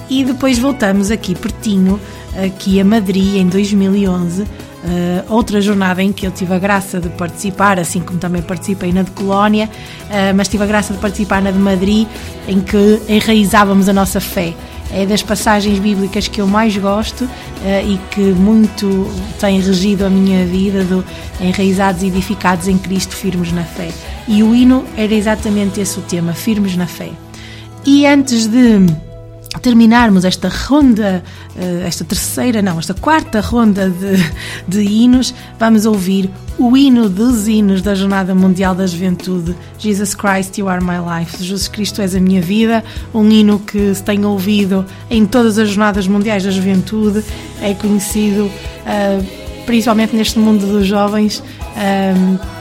[0.08, 2.00] E depois voltamos aqui pertinho,
[2.46, 4.44] aqui a Madrid, em 2011.
[4.86, 8.94] eh, outra jornada em que eu tive a graça de participar, assim como também participei
[8.94, 9.68] na de Colónia,
[10.12, 12.08] eh, mas tive a graça de participar na de Madrid,
[12.48, 14.54] em que enraizávamos a nossa fé.
[14.92, 17.30] É das passagens bíblicas que eu mais gosto
[17.66, 19.10] eh, e que muito
[19.40, 21.04] tem regido a minha vida, do
[21.42, 23.90] enraizados e edificados em Cristo, firmes na fé.
[24.28, 27.10] E o hino era exatamente esse o tema, firmes na fé.
[27.86, 28.86] E antes de
[29.62, 31.24] terminarmos esta ronda,
[31.56, 34.18] eh, esta terceira, não, esta quarta ronda de,
[34.68, 40.58] de hinos, vamos ouvir o hino dos hinos da Jornada Mundial da Juventude, Jesus Christ,
[40.58, 41.38] You Are My Life.
[41.38, 42.84] Jesus Cristo, és a minha vida,
[43.14, 47.24] um hino que se tem ouvido em todas as Jornadas Mundiais da Juventude,
[47.62, 48.52] é conhecido
[48.86, 49.22] eh,
[49.66, 51.44] principalmente neste mundo dos jovens.
[51.76, 52.57] eh,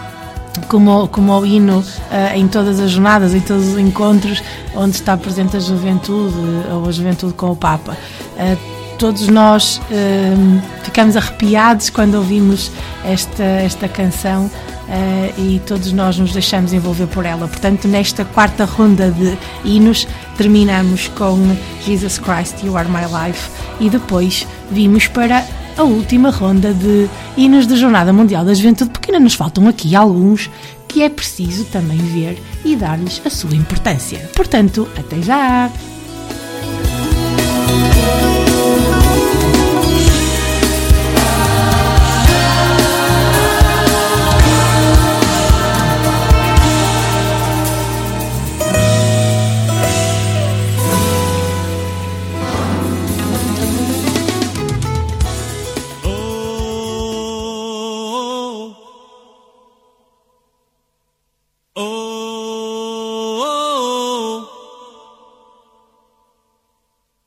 [0.77, 4.43] como, como o hino eh, em todas as jornadas, em todos os encontros
[4.75, 6.37] onde está presente a juventude
[6.71, 7.97] ou a juventude com o Papa.
[8.37, 8.59] Eh,
[8.99, 10.35] todos nós eh,
[10.83, 12.71] ficamos arrepiados quando ouvimos
[13.07, 14.51] esta, esta canção
[14.91, 17.49] eh, e todos nós nos deixamos envolver por ela.
[17.49, 19.35] Portanto, nesta quarta ronda de
[19.65, 21.39] hinos, terminamos com
[21.87, 23.49] Jesus Christ, You Are My Life
[23.81, 25.43] e depois vimos para
[25.77, 29.95] a última ronda de hinos da Jornada Mundial da Juventude, porque ainda nos faltam aqui
[29.95, 30.51] alguns
[30.89, 34.19] que é preciso também ver e dar-lhes a sua importância.
[34.35, 35.71] Portanto, até já!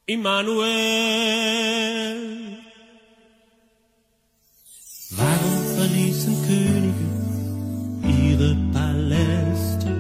[0.10, 0.66] Immanuel.
[5.12, 7.08] Warum verließen Könige
[8.18, 9.92] ihre Paläste?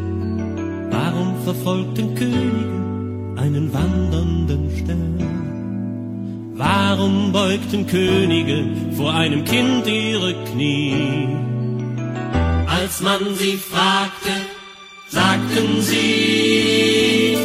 [0.89, 6.53] Warum verfolgten Könige einen wandernden Stern?
[6.55, 8.65] Warum beugten Könige
[8.95, 11.27] vor einem Kind ihre Knie?
[12.65, 14.31] Als man sie fragte,
[15.07, 17.37] sagten sie,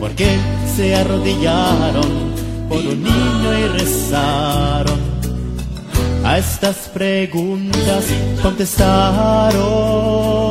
[0.00, 0.36] Porque
[0.76, 2.34] se arrodillaron
[2.68, 4.98] por un niño y rezaron.
[6.24, 8.04] A estas preguntas
[8.42, 10.49] contestaron.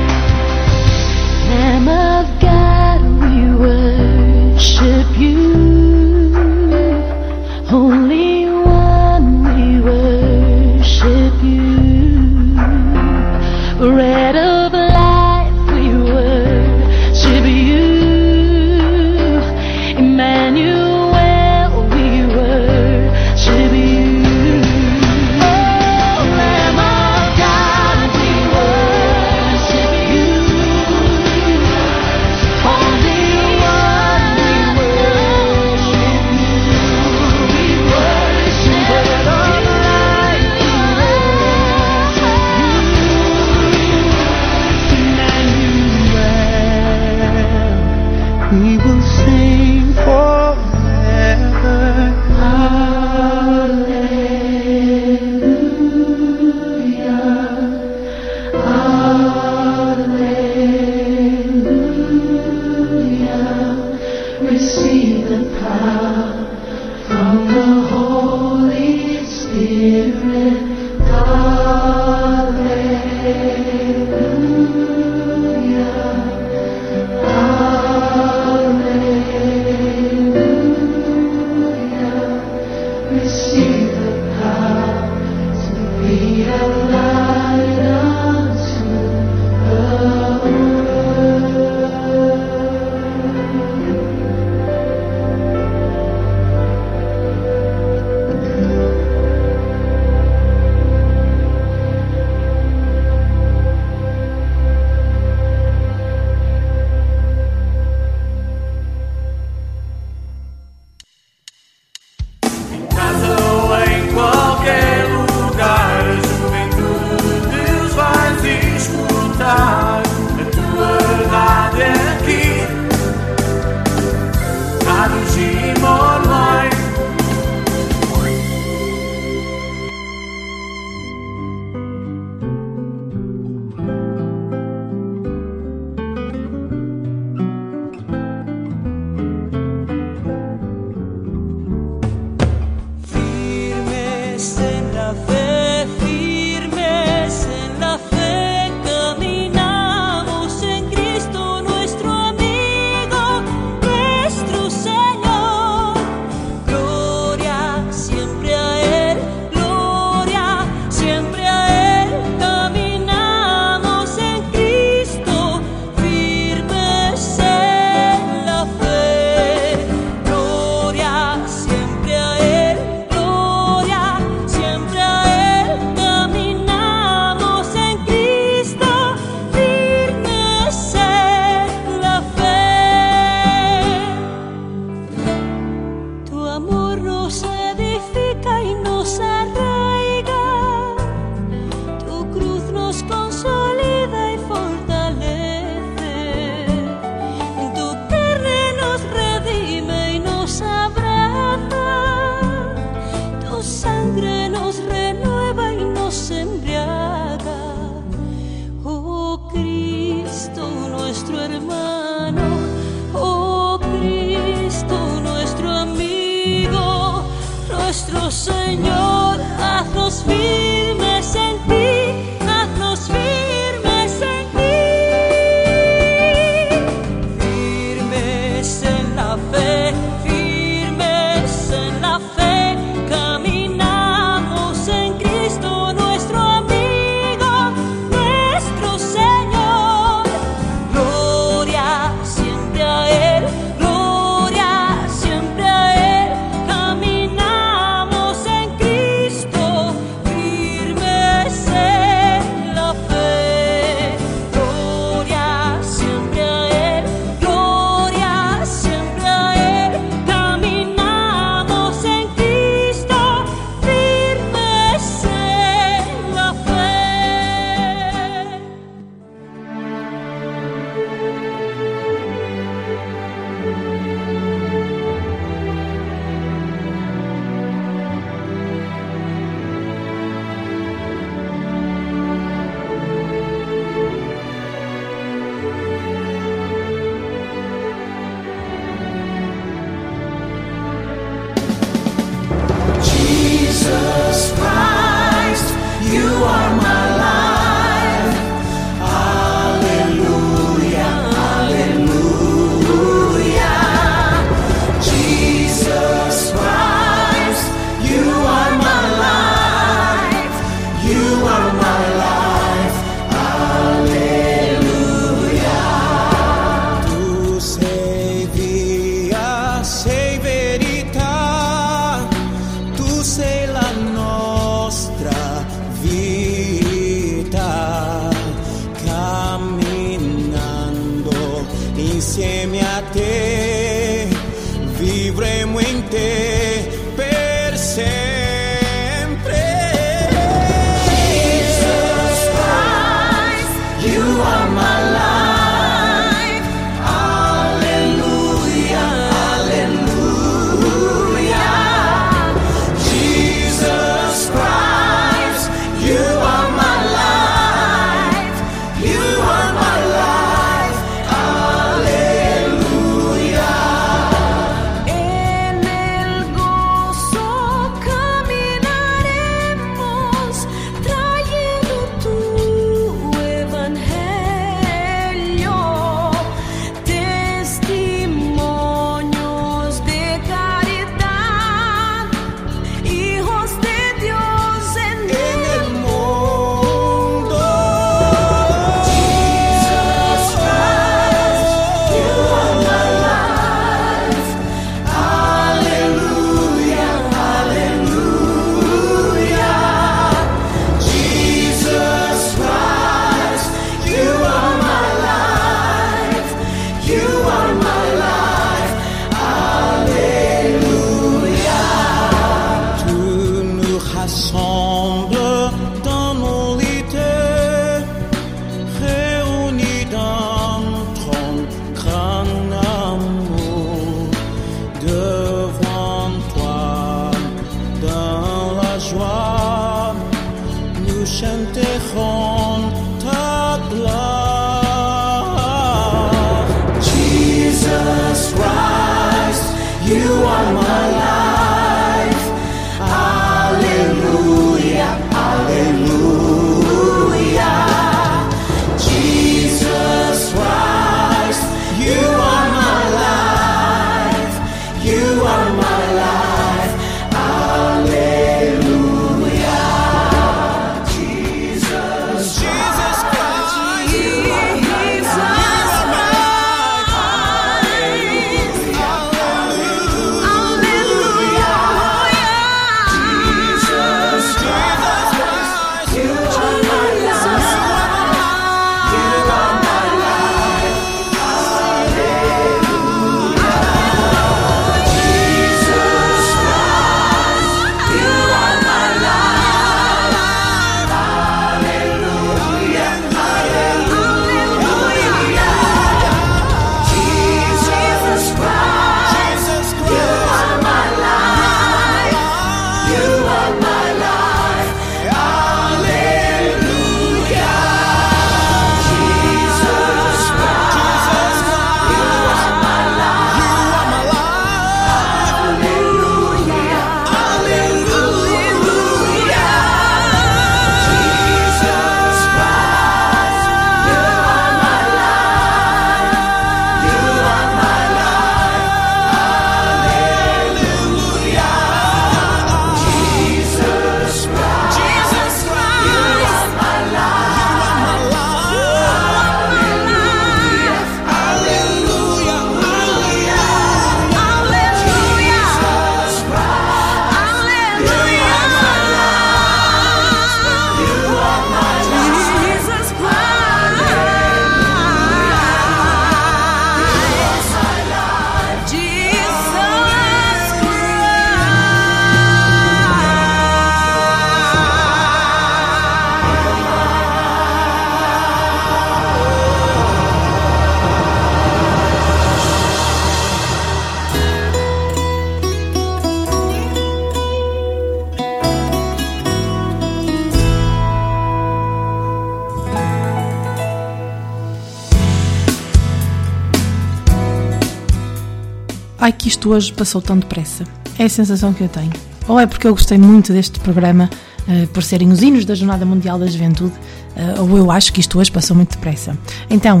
[589.60, 590.84] Isto hoje passou tão depressa.
[591.18, 592.10] É a sensação que eu tenho.
[592.48, 594.30] Ou é porque eu gostei muito deste programa
[594.66, 596.94] uh, por serem os hinos da Jornada Mundial da Juventude,
[597.36, 599.36] uh, ou eu acho que isto hoje passou muito depressa.
[599.68, 600.00] Então,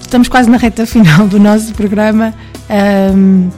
[0.00, 2.34] estamos quase na reta final do nosso programa
[3.14, 3.48] um,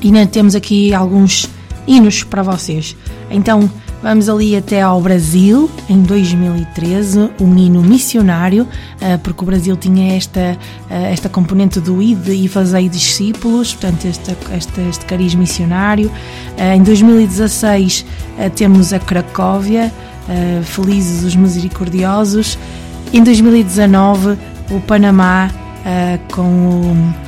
[0.00, 1.46] e ainda temos aqui alguns
[1.86, 2.96] hinos para vocês.
[3.30, 3.70] Então,
[4.02, 8.68] Vamos ali até ao Brasil, em 2013, um hino missionário,
[9.00, 10.56] eh, porque o Brasil tinha esta,
[10.90, 16.12] eh, esta componente do ID e fazei discípulos, portanto, este, este, este cariz missionário.
[16.58, 18.04] Eh, em 2016
[18.54, 19.92] temos a Cracóvia,
[20.64, 22.58] Felizes os Misericordiosos.
[23.12, 24.36] Em 2019,
[24.70, 25.50] o Panamá
[26.30, 27.25] com o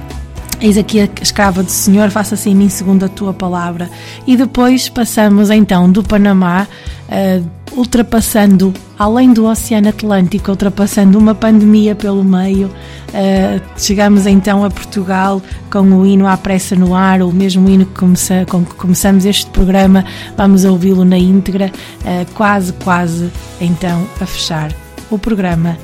[0.61, 3.89] Eis aqui a escrava do Senhor, faça-se em mim segundo a tua palavra.
[4.27, 6.67] E depois passamos então do Panamá,
[7.09, 12.67] uh, ultrapassando, além do Oceano Atlântico, ultrapassando uma pandemia pelo meio.
[12.67, 15.41] Uh, chegamos então a Portugal
[15.71, 19.25] com o hino à pressa no ar, o mesmo hino que começa, com que começamos
[19.25, 20.05] este programa.
[20.37, 21.71] Vamos ouvi-lo na íntegra,
[22.01, 23.31] uh, quase, quase
[23.61, 24.73] então a fechar
[25.09, 25.79] o programa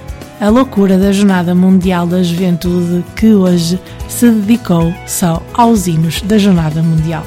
[0.44, 3.80] a loucura da Jornada Mundial da Juventude, que hoje
[4.10, 7.24] se dedicou só aos hinos da Jornada Mundial.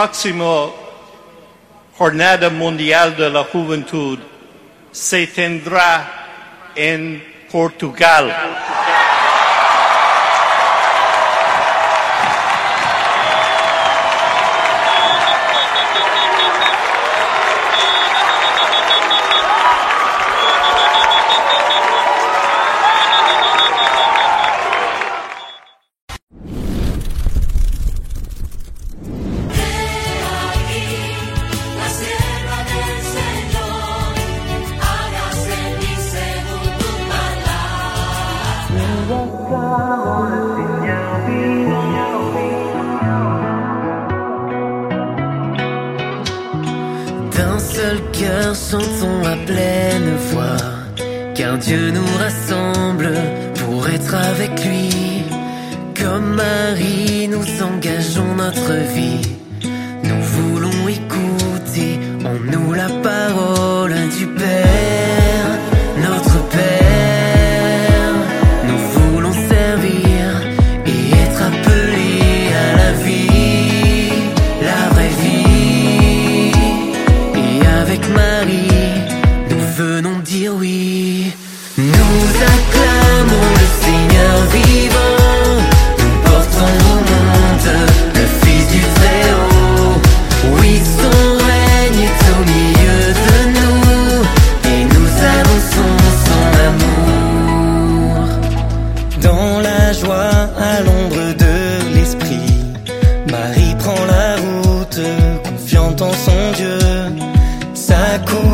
[0.00, 0.70] La próxima
[1.98, 4.18] Jornada Mundial de la Juventud
[4.90, 7.22] se tendrá en
[7.52, 8.34] Portugal.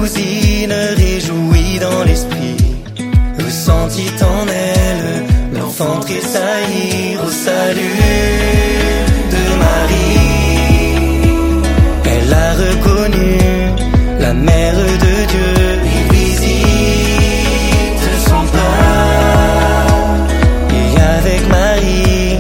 [0.07, 2.57] Cousine réjouie dans l'esprit,
[3.45, 8.03] ressentit en elle l'enfant tressaillir au salut
[9.35, 10.21] de Marie.
[12.05, 13.31] Elle a reconnu
[14.21, 14.75] la mère
[15.07, 15.55] de Dieu
[15.95, 18.87] et visite son pas.
[20.81, 20.89] Et
[21.19, 22.39] avec Marie,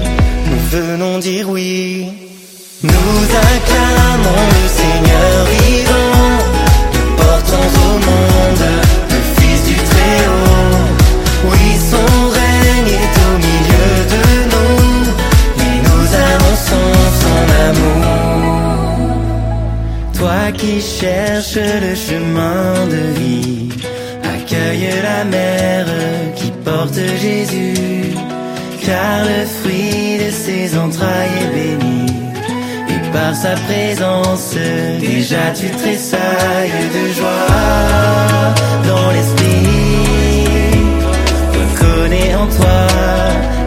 [0.50, 2.06] nous venons dire oui.
[2.82, 3.20] Nous
[3.50, 5.35] acclamons le Seigneur
[21.06, 23.68] qui cherches le chemin de vie,
[24.34, 25.86] accueille la mère
[26.34, 28.14] qui porte Jésus,
[28.84, 32.06] car le fruit de ses entrailles est béni.
[32.88, 34.54] Et par sa présence,
[35.00, 38.54] déjà tu tressailles de joie
[38.90, 39.66] dans l'esprit.
[41.58, 42.80] Reconnais en toi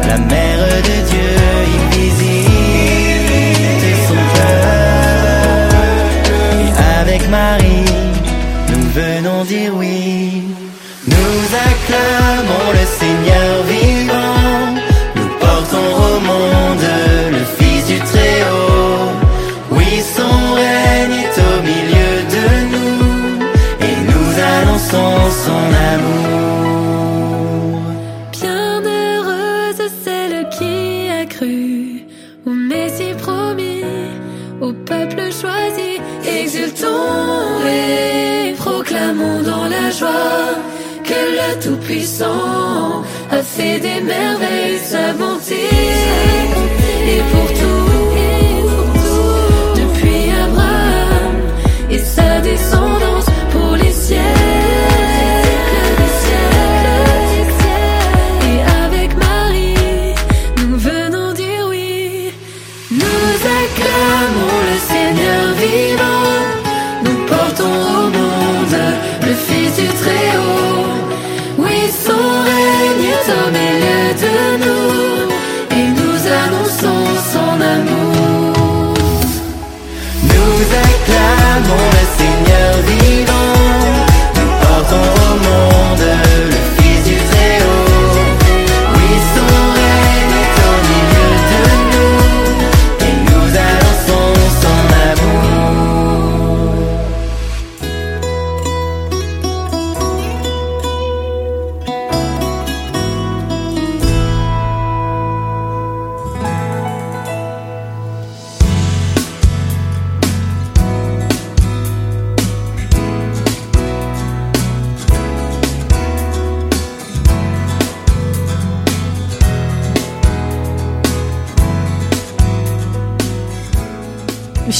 [0.07, 1.28] la mère de Dieu,
[42.09, 46.68] Tout-Puissant a fait des merveilles sa bonté.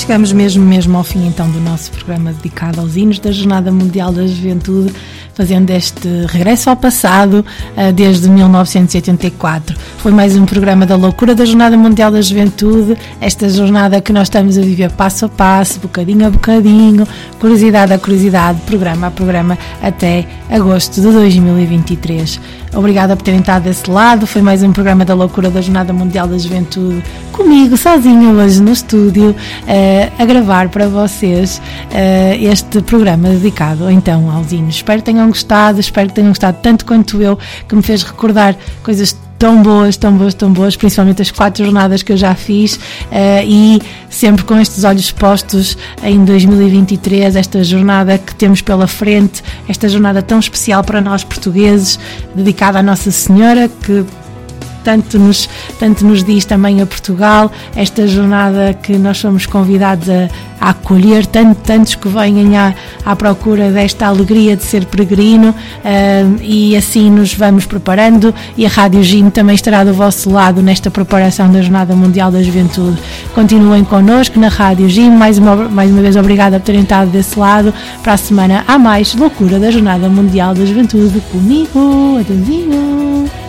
[0.10, 4.12] Chegamos mesmo, mesmo ao fim então do nosso programa dedicado aos hinos da Jornada Mundial
[4.12, 4.92] da Juventude,
[5.36, 7.46] fazendo este regresso ao passado
[7.78, 9.78] eh, desde 1984.
[10.00, 14.28] Foi mais um programa da loucura da Jornada Mundial da Juventude, esta jornada que nós
[14.28, 17.06] estamos a viver passo a passo, bocadinho a bocadinho,
[17.38, 22.40] curiosidade a curiosidade, programa a programa, até agosto de 2023.
[22.74, 24.26] Obrigada por terem estado desse lado.
[24.26, 27.04] Foi mais um programa da loucura da Jornada Mundial da Juventude,
[27.34, 29.36] comigo, sozinho, hoje no estúdio,
[29.68, 31.62] eh, a gravar para vocês
[31.92, 34.76] eh, este programa dedicado então aos hinos.
[34.76, 38.56] Espero que tenham gostado, espero que tenham gostado tanto quanto eu, que me fez recordar
[38.82, 42.76] coisas tão boas, tão boas, tão boas, principalmente as quatro jornadas que eu já fiz
[42.76, 42.80] uh,
[43.46, 49.88] e sempre com estes olhos postos em 2023, esta jornada que temos pela frente, esta
[49.88, 51.98] jornada tão especial para nós portugueses,
[52.36, 54.06] dedicada à Nossa Senhora, que
[54.90, 55.48] tanto nos,
[55.78, 60.28] tanto nos diz também a Portugal, esta jornada que nós somos convidados a,
[60.60, 62.74] a acolher, tanto, tantos que vêm à,
[63.06, 68.70] à procura desta alegria de ser peregrino uh, e assim nos vamos preparando e a
[68.70, 72.98] Rádio Gino também estará do vosso lado nesta preparação da Jornada Mundial da Juventude.
[73.36, 77.38] Continuem connosco na Rádio Gino, mais uma, mais uma vez obrigada por terem estado desse
[77.38, 77.72] lado,
[78.02, 83.49] para a semana há mais loucura da Jornada Mundial da Juventude comigo, Adãozinho.